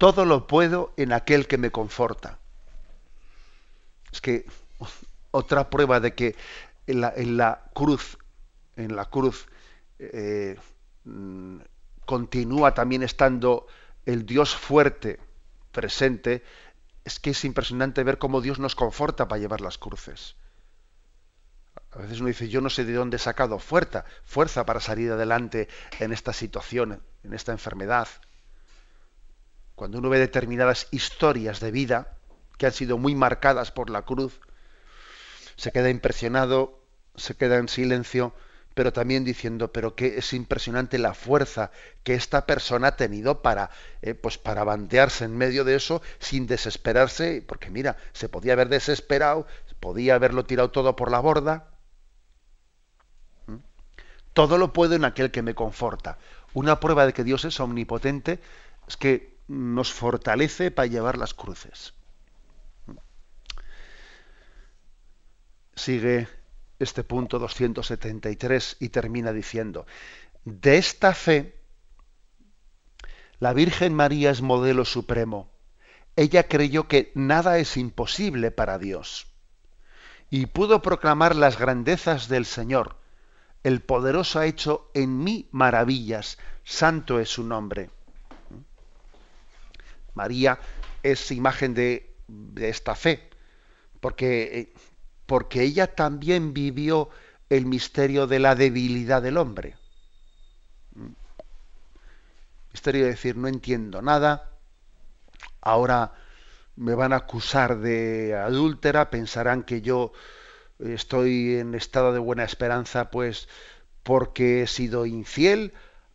[0.04, 2.38] Todo lo puedo en aquel que me conforta.
[4.12, 4.44] Es que
[5.30, 6.36] otra prueba de que
[6.86, 7.00] en
[7.38, 8.18] la, cruz,
[8.76, 9.46] en la cruz
[9.98, 10.58] eh,
[11.04, 11.56] mm,
[12.04, 13.66] continúa también estando
[14.04, 15.20] el Dios fuerte
[15.72, 16.44] presente,
[17.02, 20.36] es que es impresionante ver cómo Dios nos conforta para llevar las cruces.
[21.92, 25.12] A veces uno dice, yo no sé de dónde he sacado fuerza, fuerza para salir
[25.12, 25.66] adelante
[25.98, 28.06] en esta situación, en esta enfermedad.
[29.74, 32.16] Cuando uno ve determinadas historias de vida
[32.58, 34.40] que han sido muy marcadas por la cruz,
[35.56, 36.80] se queda impresionado,
[37.16, 38.34] se queda en silencio
[38.74, 41.70] pero también diciendo, pero que es impresionante la fuerza
[42.02, 43.70] que esta persona ha tenido para,
[44.02, 48.68] eh, pues para bandearse en medio de eso sin desesperarse, porque mira, se podía haber
[48.68, 49.46] desesperado,
[49.78, 51.68] podía haberlo tirado todo por la borda.
[53.46, 53.58] ¿Mm?
[54.32, 56.18] Todo lo puedo en aquel que me conforta.
[56.52, 58.40] Una prueba de que Dios es omnipotente
[58.88, 61.94] es que nos fortalece para llevar las cruces.
[65.74, 66.28] Sigue
[66.78, 69.86] este punto 273 y termina diciendo,
[70.44, 71.58] de esta fe,
[73.40, 75.50] la Virgen María es modelo supremo.
[76.16, 79.26] Ella creyó que nada es imposible para Dios
[80.30, 82.96] y pudo proclamar las grandezas del Señor.
[83.62, 87.90] El poderoso ha hecho en mí maravillas, santo es su nombre.
[90.14, 90.58] María
[91.02, 92.14] es imagen de,
[92.56, 93.28] esta fe,
[94.00, 94.72] porque eh,
[95.26, 97.08] porque ella también vivió
[97.48, 99.76] el misterio de la debilidad del hombre.
[102.72, 104.50] Misterio de decir, no entiendo nada,
[105.60, 106.14] ahora
[106.76, 110.12] me van a acusar de adúltera, pensarán que yo
[110.78, 113.48] estoy en estado de buena esperanza, pues
[114.02, 115.72] porque he sido infiel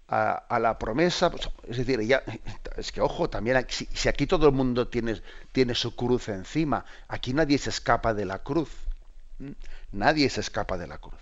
[0.09, 1.29] a, la promesa.
[1.29, 2.23] Pues, es decir, ya,
[2.77, 6.85] es que ojo, también si, si, aquí todo el mundo tiene, tiene su cruz encima,
[7.07, 8.69] aquí nadie se escapa de la cruz.
[9.91, 11.19] Nadie se escapa de la cruz.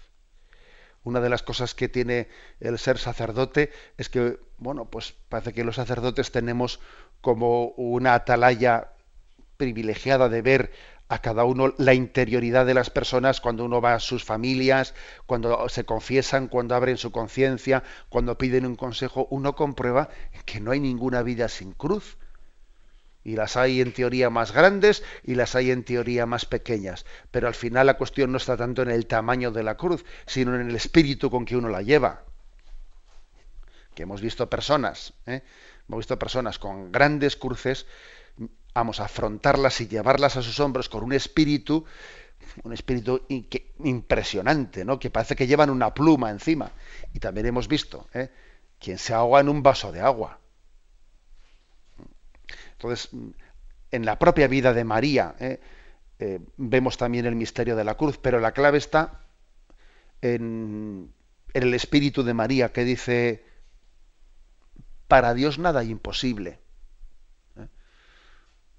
[1.04, 2.28] Una de las cosas que tiene
[2.60, 6.80] el ser sacerdote es que, bueno, pues parece que los sacerdotes tenemos
[7.22, 8.90] como una atalaya
[9.58, 10.72] privilegiada de ver
[11.10, 14.94] a cada uno la interioridad de las personas cuando uno va a sus familias,
[15.26, 20.10] cuando se confiesan, cuando abren su conciencia, cuando piden un consejo, uno comprueba
[20.46, 22.18] que no hay ninguna vida sin cruz
[23.28, 27.06] y las hay en teoría más grandes y las hay en teoría más pequeñas.
[27.30, 30.56] Pero al final la cuestión no está tanto en el tamaño de la cruz, sino
[30.56, 32.24] en el espíritu con que uno la lleva.
[33.94, 35.42] Que hemos visto personas, ¿eh?
[35.90, 37.86] hemos visto personas con grandes cruces,
[38.78, 41.86] vamos a afrontarlas y llevarlas a sus hombros con un espíritu,
[42.64, 43.26] un espíritu
[43.84, 45.00] impresionante, ¿no?
[45.00, 46.72] Que parece que llevan una pluma encima.
[47.14, 48.30] Y también hemos visto, ¿eh?
[48.80, 50.40] quien se ahoga en un vaso de agua
[52.74, 53.10] entonces,
[53.92, 55.60] en la propia vida de María ¿eh?
[56.20, 59.22] Eh, vemos también el misterio de la cruz, pero la clave está
[60.22, 61.14] en,
[61.54, 63.44] el espíritu de María que dice,
[65.08, 66.60] para Dios nada es imposible.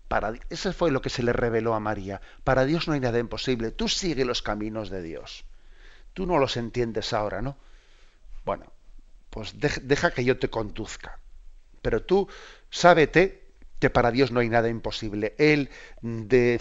[0.09, 2.21] Para, eso fue lo que se le reveló a María.
[2.43, 3.71] Para Dios no hay nada imposible.
[3.71, 5.45] Tú sigue los caminos de Dios.
[6.15, 7.57] Tú no los entiendes ahora, ¿no?
[8.45, 8.73] Bueno,
[9.31, 11.19] pues deja que yo te conduzca.
[11.83, 12.29] Pero tú
[12.71, 13.49] sábete
[13.79, 15.35] que para Dios no hay nada imposible.
[15.39, 15.71] Él
[16.03, 16.61] de,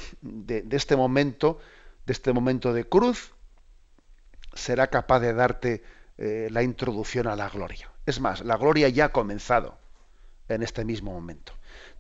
[0.72, 1.60] este momento,
[2.06, 3.32] de este momento de cruz,
[4.54, 5.84] será capaz de darte
[6.18, 7.90] eh, la introducción a la gloria.
[8.06, 9.78] Es más, la gloria ya ha comenzado
[10.48, 11.54] en este mismo momento.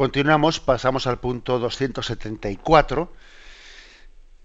[0.00, 3.12] Continuamos, pasamos al punto 274,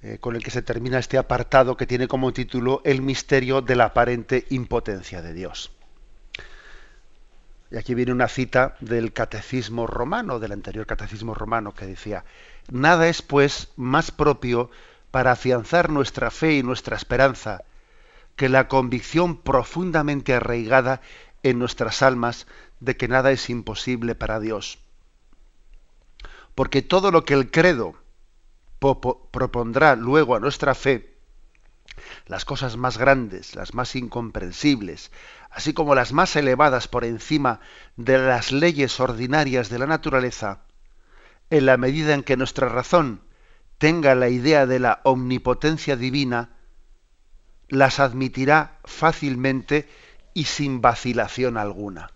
[0.02, 3.78] eh, con el que se termina este apartado que tiene como título El misterio de
[3.78, 5.72] la aparente impotencia de Dios.
[7.72, 12.26] Y aquí viene una cita del catecismo romano, del anterior catecismo romano, que decía,
[12.70, 14.70] nada es pues más propio
[15.10, 17.64] para afianzar nuestra fe y nuestra esperanza
[18.36, 21.00] que la convicción profundamente arraigada
[21.44, 22.46] en nuestras almas
[22.82, 24.80] de que nada es imposible para Dios
[26.56, 27.96] porque todo lo que el credo
[28.80, 31.16] propondrá luego a nuestra fe,
[32.28, 35.12] las cosas más grandes, las más incomprensibles,
[35.50, 37.60] así como las más elevadas por encima
[37.96, 40.62] de las leyes ordinarias de la naturaleza,
[41.50, 43.22] en la medida en que nuestra razón
[43.78, 46.50] tenga la idea de la omnipotencia divina,
[47.68, 49.90] las admitirá fácilmente
[50.34, 52.15] y sin vacilación alguna.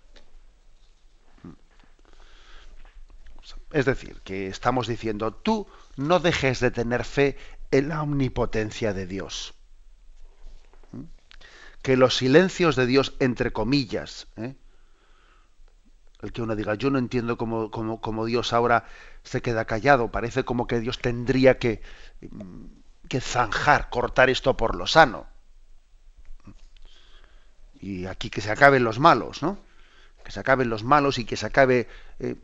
[3.71, 7.37] Es decir, que estamos diciendo, tú no dejes de tener fe
[7.71, 9.53] en la omnipotencia de Dios.
[10.91, 11.03] ¿Mm?
[11.81, 14.55] Que los silencios de Dios, entre comillas, ¿eh?
[16.21, 18.85] el que uno diga, yo no entiendo cómo, Dios ahora
[19.23, 21.81] se queda callado, parece como que Dios tendría que,
[22.21, 22.65] mm,
[23.07, 25.27] que zanjar, cortar esto por lo sano.
[27.79, 29.57] Y aquí que se acaben los malos, ¿no?
[30.25, 31.87] Que se acaben los malos y que se acabe
[32.19, 32.35] eh,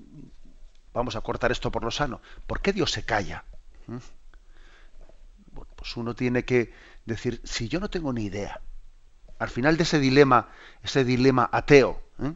[0.96, 2.22] vamos a cortar esto por lo sano.
[2.48, 3.44] ¿Por qué Dios se calla?
[3.88, 3.98] ¿Mm?
[5.76, 6.74] pues uno tiene que
[7.06, 8.60] decir, si yo no tengo ni idea,
[9.38, 10.50] al final de ese dilema,
[10.82, 12.34] ese dilema ateo, ¿eh?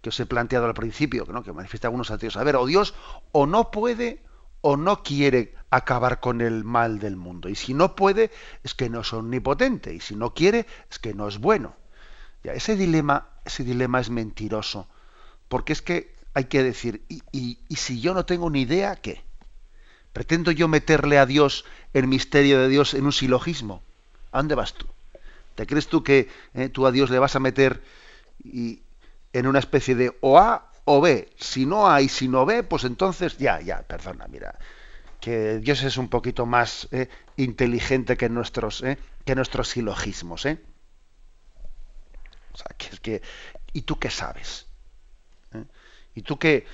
[0.00, 2.94] que os he planteado al principio, que manifiesta algunos ateos, a ver, o Dios
[3.32, 4.22] o no puede
[4.60, 7.48] o no quiere acabar con el mal del mundo.
[7.48, 8.30] Y si no puede,
[8.62, 9.92] es que no es omnipotente.
[9.92, 11.76] Y si no quiere, es que no es bueno.
[12.42, 14.88] Ese dilema, ese dilema es mentiroso.
[15.48, 19.24] Porque es que hay que decir, ¿y, si yo no tengo ni idea, qué?
[20.12, 21.64] ¿Pretendo yo meterle a Dios
[21.94, 23.82] el misterio de Dios en un silogismo?
[24.32, 24.86] ¿A dónde vas tú?
[25.54, 27.82] ¿Te crees tú que eh, tú a Dios le vas a meter
[28.44, 28.82] y,
[29.32, 31.26] en una especie de o A o B?
[31.38, 34.58] Si no A y si no B, pues entonces ya, ya, perdona, mira,
[35.22, 37.08] que Dios es un poquito más eh,
[37.38, 40.62] inteligente que nuestros, eh, que nuestros silogismos, ¿eh?
[42.52, 43.22] O sea, que es que,
[43.72, 44.65] ¿y tú qué sabes?
[46.16, 46.66] Y tú que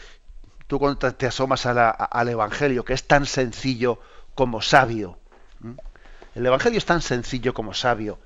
[0.68, 4.00] tú cuando te asomas al Evangelio, que es tan sencillo
[4.34, 5.18] como sabio.
[6.34, 8.18] El Evangelio es tan sencillo como sabio.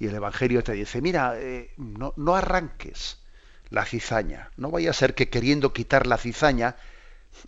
[0.00, 3.18] Y el Evangelio te dice, mira, eh, no, no, arranques
[3.68, 4.50] la cizaña.
[4.56, 6.76] No vaya a ser que queriendo quitar la cizaña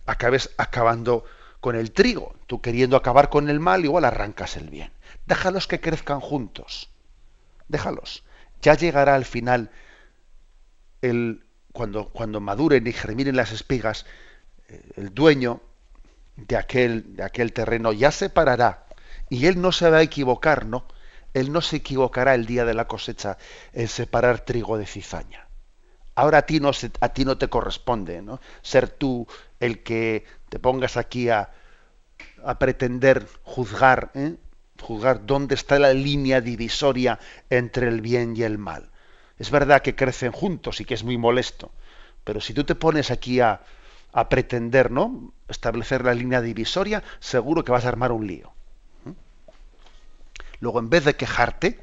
[0.05, 1.25] acabes acabando
[1.59, 2.35] con el trigo.
[2.45, 4.91] Tú queriendo acabar con el mal, igual arrancas el bien.
[5.25, 6.91] Déjalos que crezcan juntos.
[7.67, 8.23] Déjalos.
[8.61, 9.71] Ya llegará al final
[11.01, 14.05] el, cuando, maduren y germinen las espigas,
[14.67, 15.61] eh, el dueño
[16.35, 18.85] de aquel, de aquel terreno ya se parará
[19.29, 20.85] y él no se va a equivocar, ¿no?
[21.33, 23.37] Él no se equivocará el día de la cosecha
[23.73, 25.47] en separar trigo de cizaña.
[26.15, 28.41] Ahora a ti no, a ti no te corresponde ¿no?
[28.61, 29.25] ser tú
[29.61, 31.51] el que te pongas aquí a,
[32.43, 34.35] a pretender juzgar, ¿eh?
[34.81, 37.19] juzgar dónde está la línea divisoria
[37.49, 38.90] entre el bien y el mal.
[39.41, 41.71] Es verdad que crecen juntos y que es muy molesto,
[42.23, 43.63] pero si tú te pones aquí a,
[44.29, 45.33] pretender, ¿no?
[45.47, 48.53] Establecer la línea divisoria, seguro que vas a armar un lío.
[50.59, 51.79] Luego, en vez de quejarte,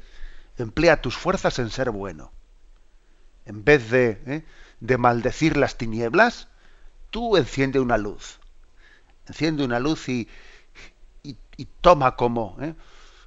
[0.57, 2.31] emplea tus fuerzas en ser bueno.
[3.45, 4.45] En vez de, ¿eh?
[4.79, 6.47] de maldecir las tinieblas,
[7.09, 8.39] tú enciende una luz.
[9.27, 10.29] Enciende una luz y,
[11.23, 12.73] y, toma como, ¿eh?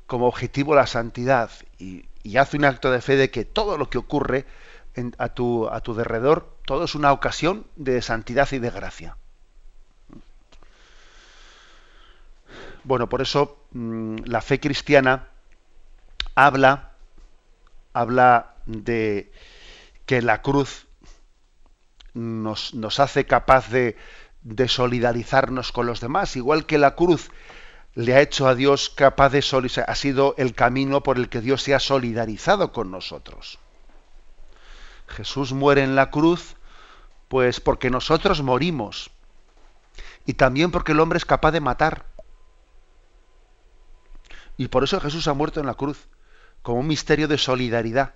[0.07, 3.91] como objetivo la santidad y, y haz un acto de fe de que todo lo
[3.91, 4.47] que ocurre
[5.19, 9.17] a, tu, a tu derredor, todo es una ocasión de santidad y de gracia.
[12.85, 15.29] Bueno, por eso mm, la fe cristiana
[16.35, 16.93] habla,
[17.93, 19.33] habla de
[20.07, 20.87] que la cruz
[22.15, 23.97] nos, nos hace capaz de,
[24.43, 27.31] de solidarizarnos con los demás, igual que la cruz
[27.95, 31.41] le ha hecho a Dios capaz de solidarizar, ha sido el camino por el que
[31.41, 33.59] Dios se ha solidarizado con nosotros.
[35.09, 36.57] Jesús muere en la cruz,
[37.29, 39.11] pues porque nosotros morimos.
[40.25, 42.07] Y también porque el hombre es capaz de matar.
[44.57, 46.09] Y por eso Jesús ha muerto en la cruz,
[46.63, 48.15] como un misterio de solidaridad.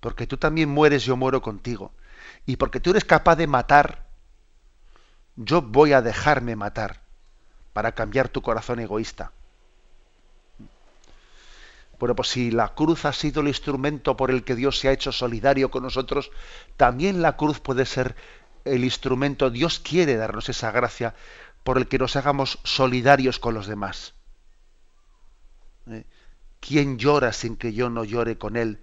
[0.00, 1.92] Porque tú también mueres, yo muero contigo.
[2.46, 4.06] Y porque tú eres capaz de matar,
[5.36, 7.09] yo voy a dejarme matar
[7.72, 9.32] para cambiar tu corazón egoísta.
[11.98, 14.92] Bueno, pues si la cruz ha sido el instrumento por el que Dios se ha
[14.92, 16.30] hecho solidario con nosotros,
[16.78, 18.16] también la cruz puede ser
[18.64, 21.14] el instrumento, Dios quiere darnos esa gracia
[21.62, 24.14] por el que nos hagamos solidarios con los demás.
[25.88, 26.04] ¿Eh?
[26.60, 28.82] ¿Quién llora sin que yo no llore con él?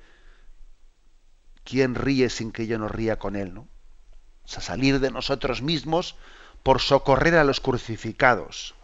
[1.64, 3.54] ¿Quién ríe sin que yo no ría con él?
[3.54, 3.62] ¿no?
[3.62, 6.16] O sea, salir de nosotros mismos
[6.64, 8.76] por socorrer a los crucificados.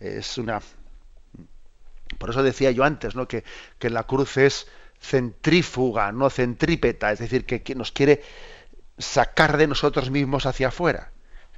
[0.00, 0.60] Es una.
[2.18, 3.28] Por eso decía yo antes, ¿no?
[3.28, 3.44] Que,
[3.78, 4.66] que la cruz es
[5.00, 8.22] centrífuga, no centrípeta, es decir, que, nos quiere
[8.98, 11.10] sacar de nosotros mismos hacia afuera.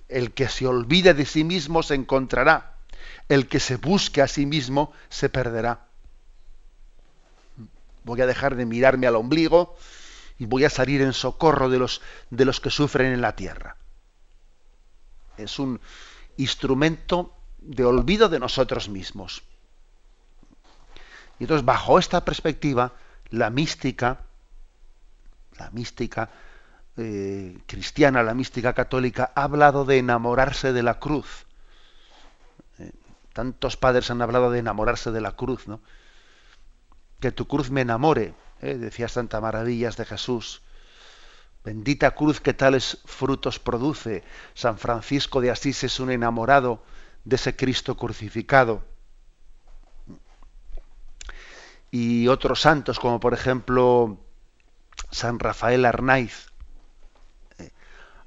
[0.09, 2.77] El que se olvide de sí mismo se encontrará.
[3.29, 5.87] El que se busque a sí mismo se perderá.
[8.05, 9.77] Voy a dejar de mirarme al ombligo
[10.39, 13.77] y voy a salir en socorro de los, de los que sufren en la tierra.
[15.37, 15.81] Es un
[16.37, 17.35] instrumento
[17.65, 19.43] de olvido de nosotros mismos.
[21.39, 22.93] Y entonces, bajo esta perspectiva,
[23.31, 24.21] la mística,
[25.59, 26.31] la mística
[26.97, 31.47] eh, cristiana, la mística católica, ha hablado de enamorarse de la cruz.
[32.79, 32.93] Eh,
[33.33, 35.81] tantos padres han hablado de enamorarse de la cruz, ¿no?
[37.21, 40.63] Que tu cruz me enamore, eh, decía Santa Maravillas de Jesús.
[41.65, 44.25] Bendita cruz que tales frutos produce.
[44.55, 46.83] San Francisco de Asís es un enamorado
[47.25, 48.85] de ese Cristo crucificado.
[51.91, 54.19] Y otros santos, como por ejemplo
[55.11, 56.53] San Rafael Arnaiz,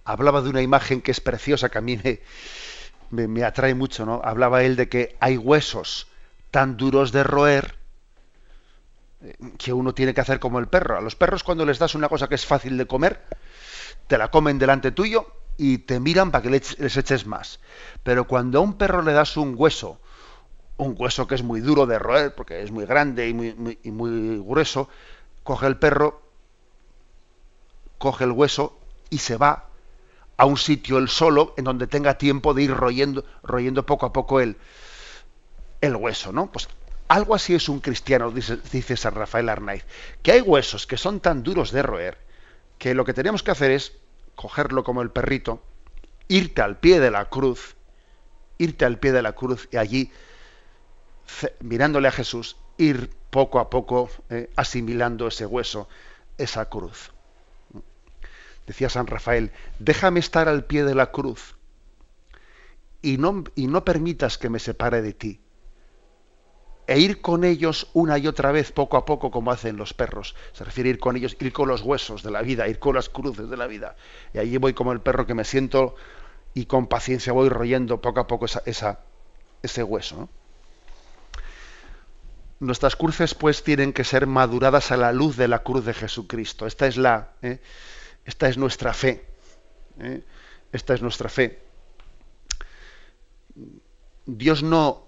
[0.03, 1.99] hablaba de una imagen que es preciosa, que a mí
[3.09, 4.21] me, atrae mucho, ¿no?
[4.23, 6.07] Hablaba él de que hay huesos
[6.51, 7.75] tan duros de roer
[9.21, 10.97] eh, que uno tiene que hacer como el perro.
[10.97, 13.25] A los perros cuando les das una cosa que es fácil de comer,
[14.07, 17.59] te la comen delante tuyo y te miran para que les, eches más.
[18.03, 19.99] Pero cuando a un perro le das un hueso,
[20.77, 23.91] un hueso que es muy duro de roer, porque es muy grande y muy, y
[23.91, 24.89] muy grueso,
[25.43, 26.21] coge el perro,
[27.97, 28.77] coge el hueso
[29.09, 29.69] y se va
[30.37, 34.13] a un sitio él solo en donde tenga tiempo de ir royendo, royendo poco a
[34.13, 34.57] poco el,
[35.81, 36.51] el hueso, ¿no?
[36.51, 36.67] Pues
[37.07, 39.85] algo así es un cristiano, dice, dice San Rafael Arnaiz,
[40.21, 42.17] que hay huesos que son tan duros de roer
[42.77, 43.93] que lo que tenemos que hacer es
[44.35, 45.63] cogerlo como el perrito,
[46.27, 47.75] irte al pie de la cruz,
[48.57, 50.11] irte al pie de la cruz y allí,
[51.61, 55.87] mirándole a Jesús, ir poco a poco eh, asimilando ese hueso,
[56.37, 57.11] esa cruz
[58.65, 61.55] decía San Rafael, déjame estar al pie de la cruz
[63.01, 65.41] y no, y no permitas que me separe de ti.
[66.87, 70.35] E ir con ellos una y otra vez, poco a poco, como hacen los perros.
[70.53, 72.95] Se refiere a ir con ellos, ir con los huesos de la vida, ir con
[72.95, 73.95] las cruces de la vida.
[74.33, 75.95] Y allí voy como el perro que me siento
[76.53, 78.99] y con paciencia voy royendo poco a poco esa,
[79.61, 80.29] ese hueso.
[82.59, 86.67] Nuestras cruces, pues, tienen que ser maduradas a la luz de la cruz de Jesucristo.
[86.67, 87.59] Esta es la, ¿eh?
[88.25, 89.25] Esta es nuestra fe.
[89.99, 90.23] ¿eh?
[90.71, 91.61] Esta es nuestra fe.
[94.25, 95.04] Dios no,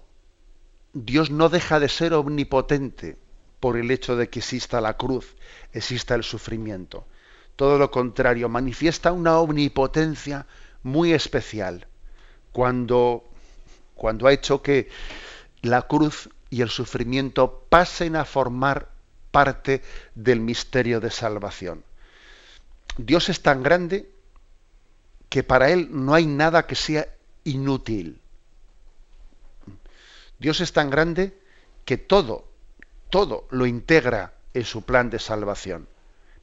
[1.04, 3.16] Dios no deja de ser omnipotente
[3.60, 5.36] por el hecho de que exista la cruz,
[5.72, 7.06] exista el sufrimiento.
[7.56, 10.46] Todo lo contrario, manifiesta una omnipotencia
[10.82, 11.86] muy especial
[12.52, 13.24] cuando,
[13.94, 14.88] cuando ha hecho que
[15.62, 18.88] la cruz y el sufrimiento pasen a formar
[19.30, 19.82] parte
[20.14, 21.84] del misterio de salvación.
[22.96, 24.10] Dios es tan grande
[25.28, 27.08] que para Él no hay nada que sea
[27.44, 28.20] inútil.
[30.38, 31.38] Dios es tan grande
[31.84, 32.48] que todo,
[33.10, 35.88] todo lo integra en su plan de salvación.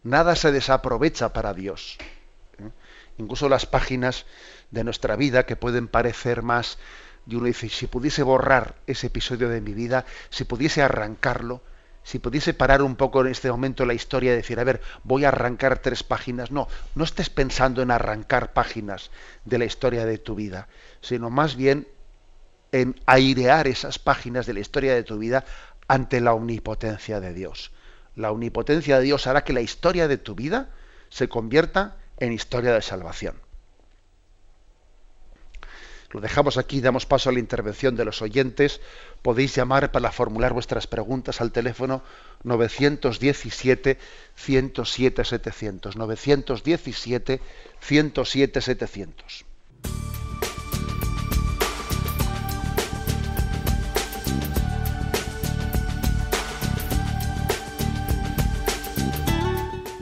[0.03, 1.97] Nada se desaprovecha para Dios.
[2.59, 2.69] ¿eh?
[3.17, 4.25] Incluso las páginas
[4.71, 6.77] de nuestra vida que pueden parecer más,
[7.25, 11.61] de uno dice, si pudiese borrar ese episodio de mi vida, si pudiese arrancarlo,
[12.03, 15.25] si pudiese parar un poco en este momento la historia y decir, a ver, voy
[15.25, 16.51] a arrancar tres páginas.
[16.51, 19.09] No, no estés pensando en arrancar páginas
[19.43, 20.67] de la historia de tu vida,
[21.01, 21.87] sino más bien
[22.75, 25.45] en airear esas páginas de la historia de tu vida
[25.87, 27.71] ante la omnipotencia de Dios.
[28.17, 30.69] La omnipotencia de Dios hará que la historia de tu vida
[31.07, 33.35] se convierta en historia de salvación.
[36.11, 38.81] Lo dejamos aquí, damos paso a la intervención de los oyentes.
[39.21, 42.03] Podéis llamar para formular vuestras preguntas al teléfono
[42.43, 43.97] 917
[44.35, 45.95] 107 700.
[45.95, 47.41] 917
[47.79, 49.45] 107 700.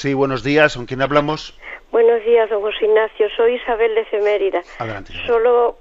[0.00, 0.78] Sí, buenos días.
[0.78, 1.54] ¿Con quién hablamos?
[1.92, 3.28] Buenos días, don José Ignacio.
[3.36, 4.62] Soy Isabel de Cemérida.
[4.78, 5.12] Adelante.
[5.26, 5.76] Solo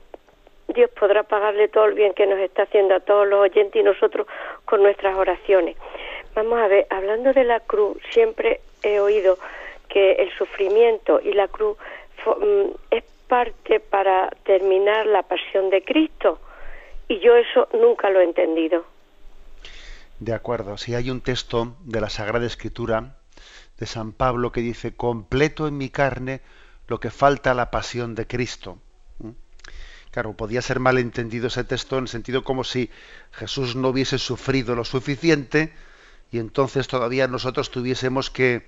[0.68, 3.82] Dios podrá pagarle todo el bien que nos está haciendo a todos los oyentes y
[3.82, 4.28] nosotros
[4.66, 5.78] con nuestras oraciones.
[6.36, 9.38] Vamos a ver, hablando de la cruz, siempre he oído
[9.88, 11.78] que el sufrimiento y la cruz
[12.26, 16.40] mm, es parte para terminar la pasión de Cristo.
[17.08, 18.84] Y yo eso nunca lo he entendido.
[20.20, 20.76] De acuerdo.
[20.76, 23.16] Si hay un texto de la Sagrada Escritura
[23.80, 26.42] de San Pablo que dice, completo en mi carne
[26.88, 28.78] lo que falta a la pasión de Cristo.
[29.20, 29.30] ¿Mm?
[30.12, 32.90] Claro, podía ser mal entendido ese texto en el sentido como si
[33.32, 35.72] Jesús no hubiese sufrido lo suficiente
[36.32, 38.68] y entonces todavía nosotros tuviésemos que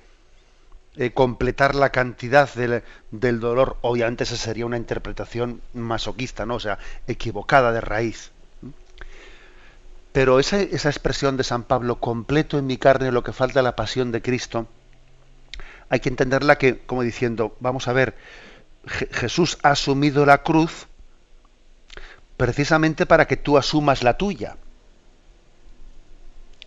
[0.96, 3.78] eh, completar la cantidad del, dolor.
[3.82, 6.56] Obviamente esa sería una interpretación masoquista, ¿no?
[6.56, 8.32] O sea, equivocada de raíz.
[8.62, 8.70] ¿Mm?
[10.14, 13.76] Pero esa, esa expresión de San Pablo, completo en mi carne lo que falta la
[13.76, 14.68] pasión de Cristo,
[15.92, 18.16] hay que entenderla que, como diciendo, vamos a ver,
[18.88, 20.88] Jesús ha asumido la cruz
[22.38, 24.56] precisamente para que tú asumas la tuya.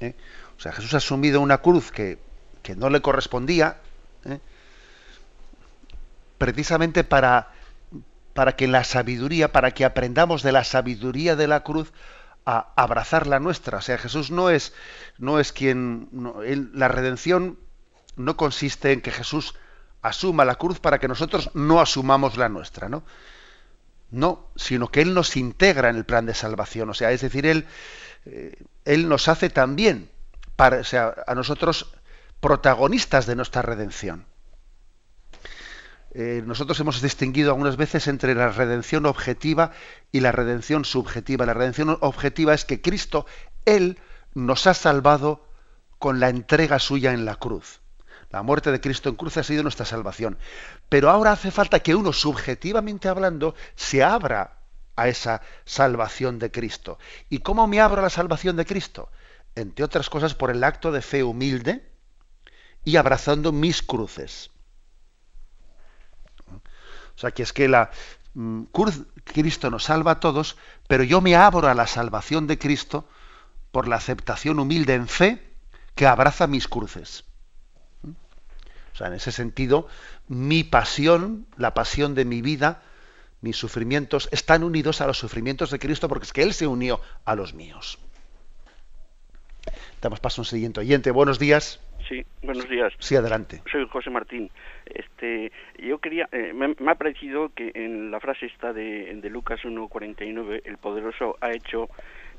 [0.00, 0.14] ¿Eh?
[0.58, 2.18] O sea, Jesús ha asumido una cruz que,
[2.76, 3.78] no le correspondía,
[4.26, 4.40] ¿eh?
[6.36, 7.48] precisamente para,
[8.34, 11.94] para que la sabiduría, para que aprendamos de la sabiduría de la cruz
[12.44, 13.78] a abrazar la nuestra.
[13.78, 14.74] O sea, Jesús no es,
[15.16, 16.10] no es quien,
[16.74, 17.58] la redención
[18.16, 19.54] no consiste en que Jesús
[20.02, 23.04] asuma la cruz para que nosotros no asumamos la nuestra, ¿no?
[24.10, 26.90] No, sino que Él nos integra en el plan de salvación.
[26.90, 27.66] O sea, es decir, Él,
[28.26, 28.62] eh,
[28.98, 30.10] nos hace también,
[30.56, 31.94] para, o sea, a nosotros
[32.40, 34.26] protagonistas de nuestra redención.
[36.12, 39.72] Eh, nosotros hemos distinguido algunas veces entre la redención objetiva
[40.12, 41.44] y la redención subjetiva.
[41.44, 43.26] La redención objetiva es que Cristo,
[43.64, 43.98] Él,
[44.34, 45.48] nos ha salvado
[45.98, 47.80] con la entrega suya en la cruz.
[48.34, 50.36] La muerte de Cristo en cruz ha sido nuestra salvación.
[50.88, 54.58] Pero ahora hace falta que uno, subjetivamente hablando, se abra
[54.96, 56.98] a esa salvación de Cristo.
[57.30, 59.08] ¿Y cómo me abro a la salvación de Cristo?
[59.54, 61.88] Entre otras cosas, por el acto de fe humilde
[62.82, 64.50] y abrazando mis cruces.
[66.48, 67.68] O sea, que es que
[68.34, 70.56] mm, cruz, Cristo nos salva a todos,
[70.88, 73.08] pero yo me abro a la salvación de Cristo
[73.70, 75.54] por la aceptación humilde en fe
[75.94, 77.24] que abraza mis cruces.
[78.94, 79.88] O sea, en ese sentido,
[80.28, 82.80] mi pasión, la pasión de mi vida,
[83.40, 87.00] mis sufrimientos, están unidos a los sufrimientos de Cristo porque es que Él se unió
[87.24, 87.98] a los míos.
[90.00, 91.10] Damos paso a un siguiente oyente.
[91.10, 91.80] Buenos días.
[92.08, 92.92] Sí, buenos días.
[93.00, 93.62] Sí, adelante.
[93.72, 94.50] Soy José Martín.
[94.86, 99.60] Este, yo quería, eh, me, ha parecido que en la frase esta de, de Lucas
[99.64, 101.88] 1.49, el poderoso ha hecho,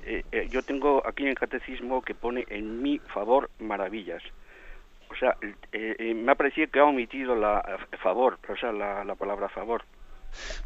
[0.05, 4.23] eh, eh, yo tengo aquí en el catecismo que pone en mi favor maravillas
[5.09, 7.63] o sea, eh, eh, me ha parecido que ha omitido la
[8.01, 9.83] favor, o sea, la, palabra favor.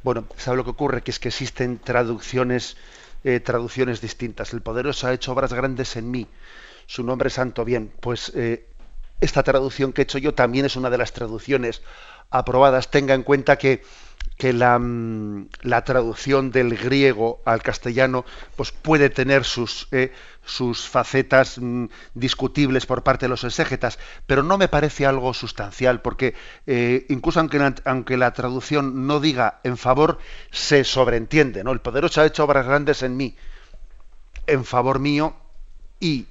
[0.03, 1.01] Bueno, ¿sabe lo que ocurre?
[1.01, 2.77] Que es que existen traducciones,
[3.23, 4.53] eh, traducciones distintas.
[4.53, 6.27] El poderoso ha hecho obras grandes en mí.
[6.87, 7.91] Su nombre santo bien.
[7.99, 8.33] Pues
[9.21, 11.83] esta traducción que he hecho yo también es una de las traducciones
[12.31, 12.89] aprobadas.
[12.89, 13.83] Tenga en cuenta que
[14.37, 18.25] que mm, la, traducción del griego al castellano
[18.55, 19.89] pues puede tener sus,
[20.49, 26.01] sus facetas mm, discutibles por parte de los exégetas, pero no me parece algo sustancial,
[26.01, 26.33] porque
[26.65, 30.17] eh, incluso aunque la, aunque la traducción no diga en favor,
[30.51, 31.71] se sobreentiende, ¿no?
[31.71, 33.35] El poderoso ha hecho obras grandes en mí,
[34.47, 35.35] en favor mío
[35.99, 36.25] y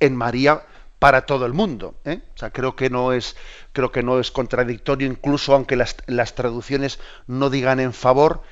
[0.00, 0.62] en María
[0.98, 1.96] para todo el mundo.
[2.04, 2.20] ¿eh?
[2.34, 3.36] O sea, creo que no es
[3.72, 8.42] creo que no es contradictorio, incluso aunque las, las traducciones no digan en favor,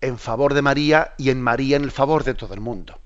[0.00, 3.00] en favor de María y en María en el favor de todo el mundo.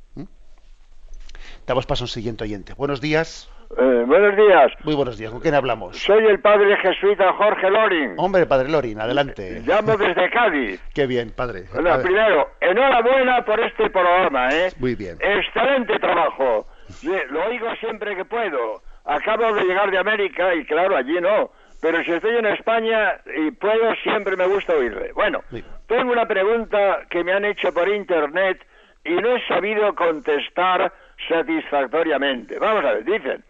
[1.69, 2.73] Damos paso a un siguiente oyente.
[2.73, 3.47] Buenos días.
[3.77, 4.73] Eh, buenos días.
[4.85, 5.31] Muy buenos días.
[5.31, 5.99] ¿Con quién hablamos?
[5.99, 8.15] Soy el padre jesuita Jorge Loring.
[8.17, 9.61] Hombre, padre Lorin, adelante.
[9.67, 10.81] Llamo desde Cádiz.
[10.95, 11.65] Qué bien, padre.
[11.75, 14.71] Bueno, primero, enhorabuena por este programa, ¿eh?
[14.79, 15.19] Muy bien.
[15.21, 16.67] Excelente trabajo.
[17.03, 18.81] Lo oigo siempre que puedo.
[19.05, 21.51] Acabo de llegar de América y claro, allí no.
[21.83, 25.13] Pero si estoy en España y puedo, siempre me gusta oírle.
[25.13, 25.63] Bueno, Sí.
[25.87, 28.67] tengo una pregunta que me han hecho por internet
[29.05, 30.93] y no he sabido contestar
[31.29, 32.59] satisfactoriamente.
[32.59, 33.45] Vamos a ver, dicen,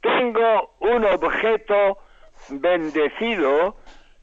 [0.00, 1.98] tengo un objeto
[2.50, 3.76] bendecido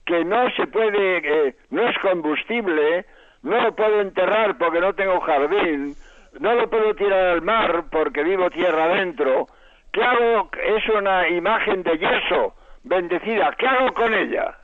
[0.06, 3.06] que no se puede, eh, no es combustible,
[3.44, 5.96] no lo puedo enterrar porque no tengo jardín,
[6.40, 9.48] no lo puedo tirar al mar porque vivo tierra adentro.
[9.92, 10.50] ¿Qué hago?
[10.64, 13.54] Es una imagen de yeso bendecida.
[13.58, 14.58] ¿Qué hago con ella?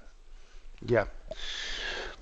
[0.82, 1.08] Ya.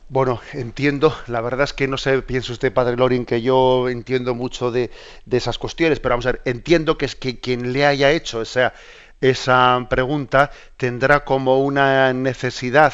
[0.08, 4.36] Bueno, entiendo, la verdad es que no sé, piensa usted, padre Lorin, que yo entiendo
[4.36, 4.91] mucho de,
[5.32, 8.74] esas cuestiones, pero vamos a ver, entiendo que es que quien le haya hecho esa,
[9.20, 12.93] esa pregunta tendrá como una necesidad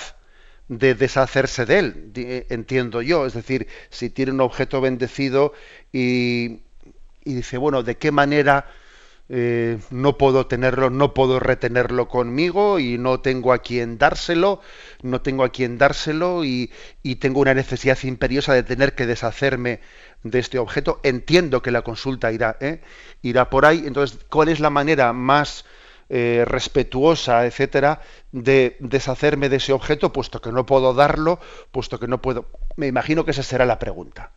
[0.69, 5.51] de deshacerse de él, di- entiendo yo, es decir, si tiene un objeto bendecido
[5.91, 6.61] y,
[7.23, 8.65] y dice, bueno, ¿de qué manera
[9.33, 14.59] eh, no puedo tenerlo, no puedo retenerlo conmigo y no tengo a quien dárselo,
[15.03, 16.69] no tengo a quien dárselo y,
[17.21, 19.79] tengo una necesidad imperiosa de tener que deshacerme
[20.23, 20.99] de este objeto.
[21.03, 22.81] Entiendo que la consulta irá, ¿eh?
[23.21, 23.83] irá por ahí.
[23.85, 25.63] Entonces, ¿cuál es la manera más
[26.09, 28.01] eh, respetuosa, etcétera,
[28.33, 31.39] de deshacerme de ese objeto, puesto que no puedo darlo,
[31.71, 32.49] puesto que no puedo?
[32.75, 34.33] Me imagino que esa será la pregunta.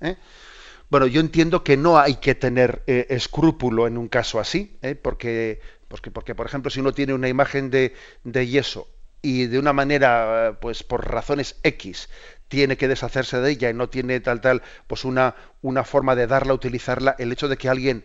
[0.95, 4.95] Bueno, yo entiendo que no hay que tener eh, escrúpulo en un caso así, ¿eh?
[4.95, 8.87] porque, porque, porque, por ejemplo, si uno tiene una imagen de, de yeso
[9.21, 12.09] y de una manera, eh, pues por razones X,
[12.47, 16.29] tiene que deshacerse de ella y no tiene tal, tal, pues una, una forma de
[16.29, 18.05] darla, utilizarla, el hecho de que alguien,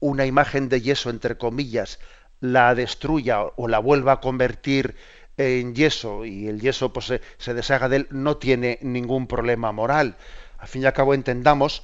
[0.00, 1.98] una imagen de yeso, entre comillas,
[2.40, 4.96] la destruya o la vuelva a convertir
[5.36, 9.70] en yeso y el yeso pues se, se deshaga de él, no tiene ningún problema
[9.70, 10.16] moral.
[10.56, 11.82] Al fin y al cabo entendamos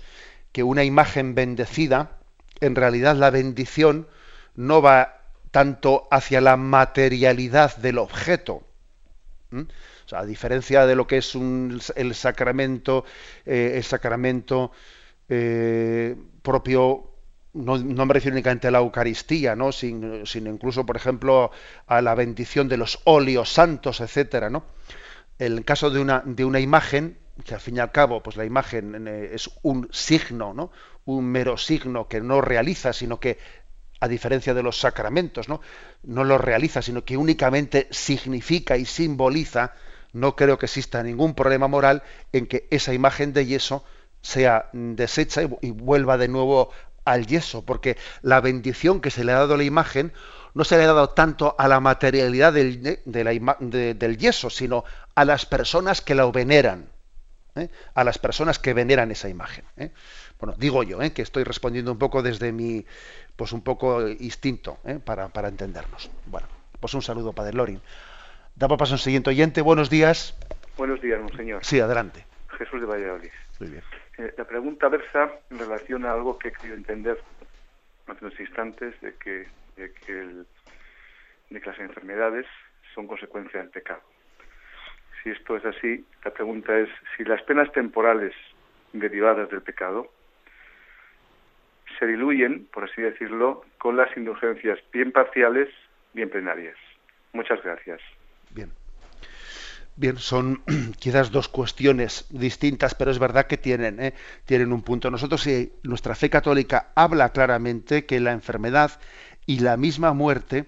[0.53, 2.19] que una imagen bendecida,
[2.61, 4.09] en realidad la bendición
[4.57, 8.65] no va tanto hacia la materialidad del objeto.
[10.13, 13.05] a diferencia de lo que es un- el sacramento,
[13.45, 14.73] eh, el sacramento
[15.31, 17.11] eh, propio,
[17.53, 19.73] no, no me refiero únicamente a la Eucaristía, ¿no?
[19.73, 21.51] Sin- sino incluso, por ejemplo,
[21.87, 24.65] a la bendición de los óleos santos, etcétera, ¿no?
[25.39, 28.45] El caso de una, de una imagen, que al fin y al cabo, pues la
[28.45, 30.71] imagen eh, es un signo, ¿no?
[31.05, 33.39] Un mero signo que no realiza, sino que,
[34.01, 35.61] a diferencia de los sacramentos, ¿no?
[36.03, 39.75] No lo realiza, sino que únicamente significa y simboliza,
[40.13, 43.85] no creo que exista ningún problema moral en que esa imagen de yeso
[44.23, 46.71] sea deshecha y, vu- y vuelva de nuevo
[47.05, 50.13] al yeso, porque la bendición que se le ha dado a la imagen
[50.55, 54.85] no se le ha dado tanto a la materialidad del, del yeso, sino
[55.15, 56.89] a las personas que la veneran,
[57.59, 57.71] ¿eh?
[57.95, 59.65] a las personas que veneran esa imagen.
[59.77, 59.91] ¿eh?
[60.41, 61.13] Bueno, digo yo, ¿eh?
[61.13, 62.85] que estoy respondiendo un poco desde mi,
[63.37, 66.11] pues un poco instinto, para, para entendernos.
[66.27, 66.47] Bueno,
[66.81, 67.81] pues un saludo, Padre Lorin.
[68.55, 69.61] Damos paso a un siguiente oyente.
[69.63, 70.37] Buenos días.
[70.77, 71.65] Buenos días, monseñor.
[71.65, 72.25] Sí, adelante.
[72.59, 73.31] Jesús de Valladolid.
[73.61, 73.83] Muy bien.
[74.19, 77.21] Eh, la pregunta versa en relación a algo que he querido entender
[78.09, 79.47] hace unos instantes, de que,
[79.77, 80.47] de que, el-
[81.51, 82.47] de que las enfermedades
[82.95, 84.01] son consecuencia del pecado.
[85.23, 88.33] Si esto es así, la pregunta es si las penas temporales
[88.93, 90.11] derivadas del pecado
[91.99, 95.69] se diluyen, por así decirlo, con las indulgencias bien parciales,
[96.13, 96.77] bien plenarias.
[97.33, 98.01] Muchas gracias.
[98.51, 98.71] Bien.
[99.97, 100.63] Bien, son
[101.01, 104.15] quizás dos cuestiones distintas, pero es verdad que tienen, ¿eh?
[104.45, 105.11] tienen un punto.
[105.11, 109.01] Nosotros, eh, nuestra fe católica habla claramente que la enfermedad
[109.45, 110.67] y la misma muerte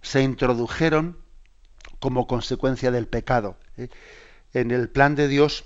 [0.00, 1.18] se introdujeron
[2.00, 3.56] como consecuencia del pecado.
[3.76, 3.88] ¿eh?
[4.52, 5.64] En el plan de Dios,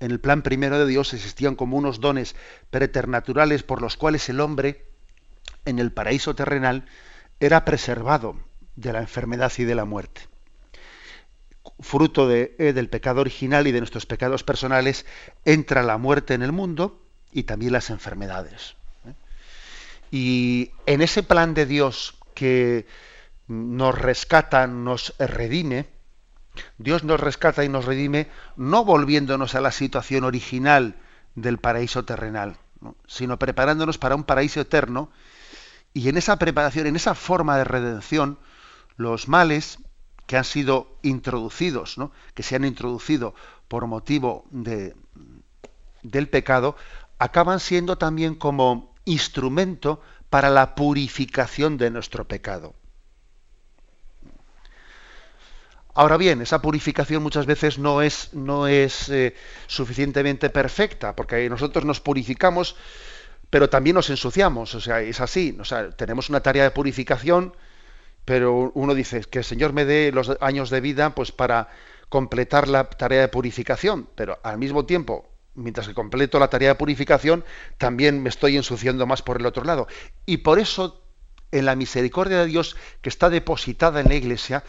[0.00, 2.34] en el plan primero de Dios existían como unos dones
[2.70, 4.86] preternaturales por los cuales el hombre
[5.64, 6.86] en el paraíso terrenal
[7.40, 8.36] era preservado
[8.76, 10.22] de la enfermedad y de la muerte.
[11.80, 15.06] Fruto eh, del pecado original y de nuestros pecados personales
[15.44, 17.02] entra la muerte en el mundo
[17.32, 18.76] y también las enfermedades.
[19.06, 19.14] ¿eh?
[20.10, 22.86] Y en ese plan de Dios que
[23.46, 25.86] nos rescata, nos redime,
[26.78, 30.96] Dios nos rescata y nos redime no volviéndonos a la situación original
[31.34, 32.96] del paraíso terrenal, ¿no?
[33.06, 35.10] sino preparándonos para un paraíso eterno.
[35.92, 38.38] Y en esa preparación, en esa forma de redención,
[38.96, 39.78] los males
[40.26, 42.12] que han sido introducidos, ¿no?
[42.34, 43.34] que se han introducido
[43.68, 44.94] por motivo de,
[46.02, 46.76] del pecado,
[47.18, 52.74] acaban siendo también como instrumento para la purificación de nuestro pecado.
[55.94, 59.34] Ahora bien, esa purificación muchas veces no es, no es eh,
[59.68, 62.74] suficientemente perfecta, porque nosotros nos purificamos,
[63.48, 67.54] pero también nos ensuciamos, o sea, es así, o sea, tenemos una tarea de purificación,
[68.24, 71.68] pero uno dice que el Señor me dé los años de vida pues para
[72.08, 76.74] completar la tarea de purificación, pero al mismo tiempo, mientras que completo la tarea de
[76.74, 77.44] purificación,
[77.78, 79.86] también me estoy ensuciando más por el otro lado.
[80.26, 81.02] Y por eso,
[81.52, 84.64] en la misericordia de Dios que está depositada en la Iglesia,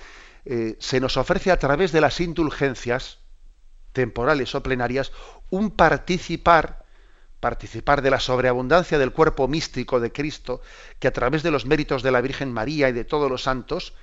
[0.45, 3.19] eh, se nos ofrece a través de las indulgencias
[3.93, 5.11] temporales o plenarias
[5.49, 6.85] un participar
[7.45, 10.61] participar de la sobreabundancia del cuerpo místico de Cristo,
[10.97, 13.93] que a través de los méritos de la Virgen María y de todos los santos,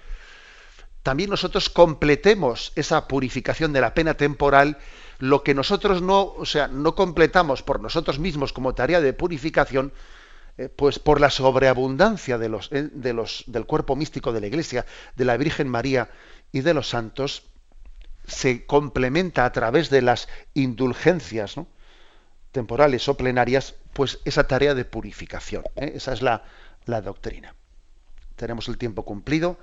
[1.02, 4.78] también nosotros completemos esa purificación de la pena temporal,
[5.18, 9.92] lo que nosotros no, o sea, no completamos por nosotros mismos como tarea de purificación,
[10.58, 14.84] eh, pues por la sobreabundancia eh, de los, del cuerpo místico de la Iglesia,
[15.16, 16.10] de la Virgen María
[16.52, 17.44] y de los santos,
[18.26, 21.56] se complementa a través de las indulgencias
[22.52, 25.64] temporales o plenarias, pues esa tarea de purificación.
[25.76, 25.92] ¿eh?
[25.96, 26.44] Esa es la,
[26.84, 27.54] la doctrina.
[28.36, 29.58] Tenemos el tiempo cumplido.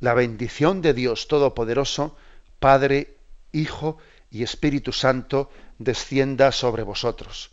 [0.00, 2.16] La bendición de Dios Todopoderoso,
[2.58, 3.16] Padre,
[3.52, 3.98] Hijo
[4.30, 7.52] y Espíritu Santo, descienda sobre vosotros.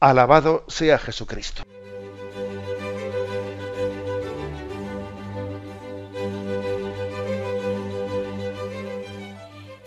[0.00, 1.62] Alabado sea Jesucristo.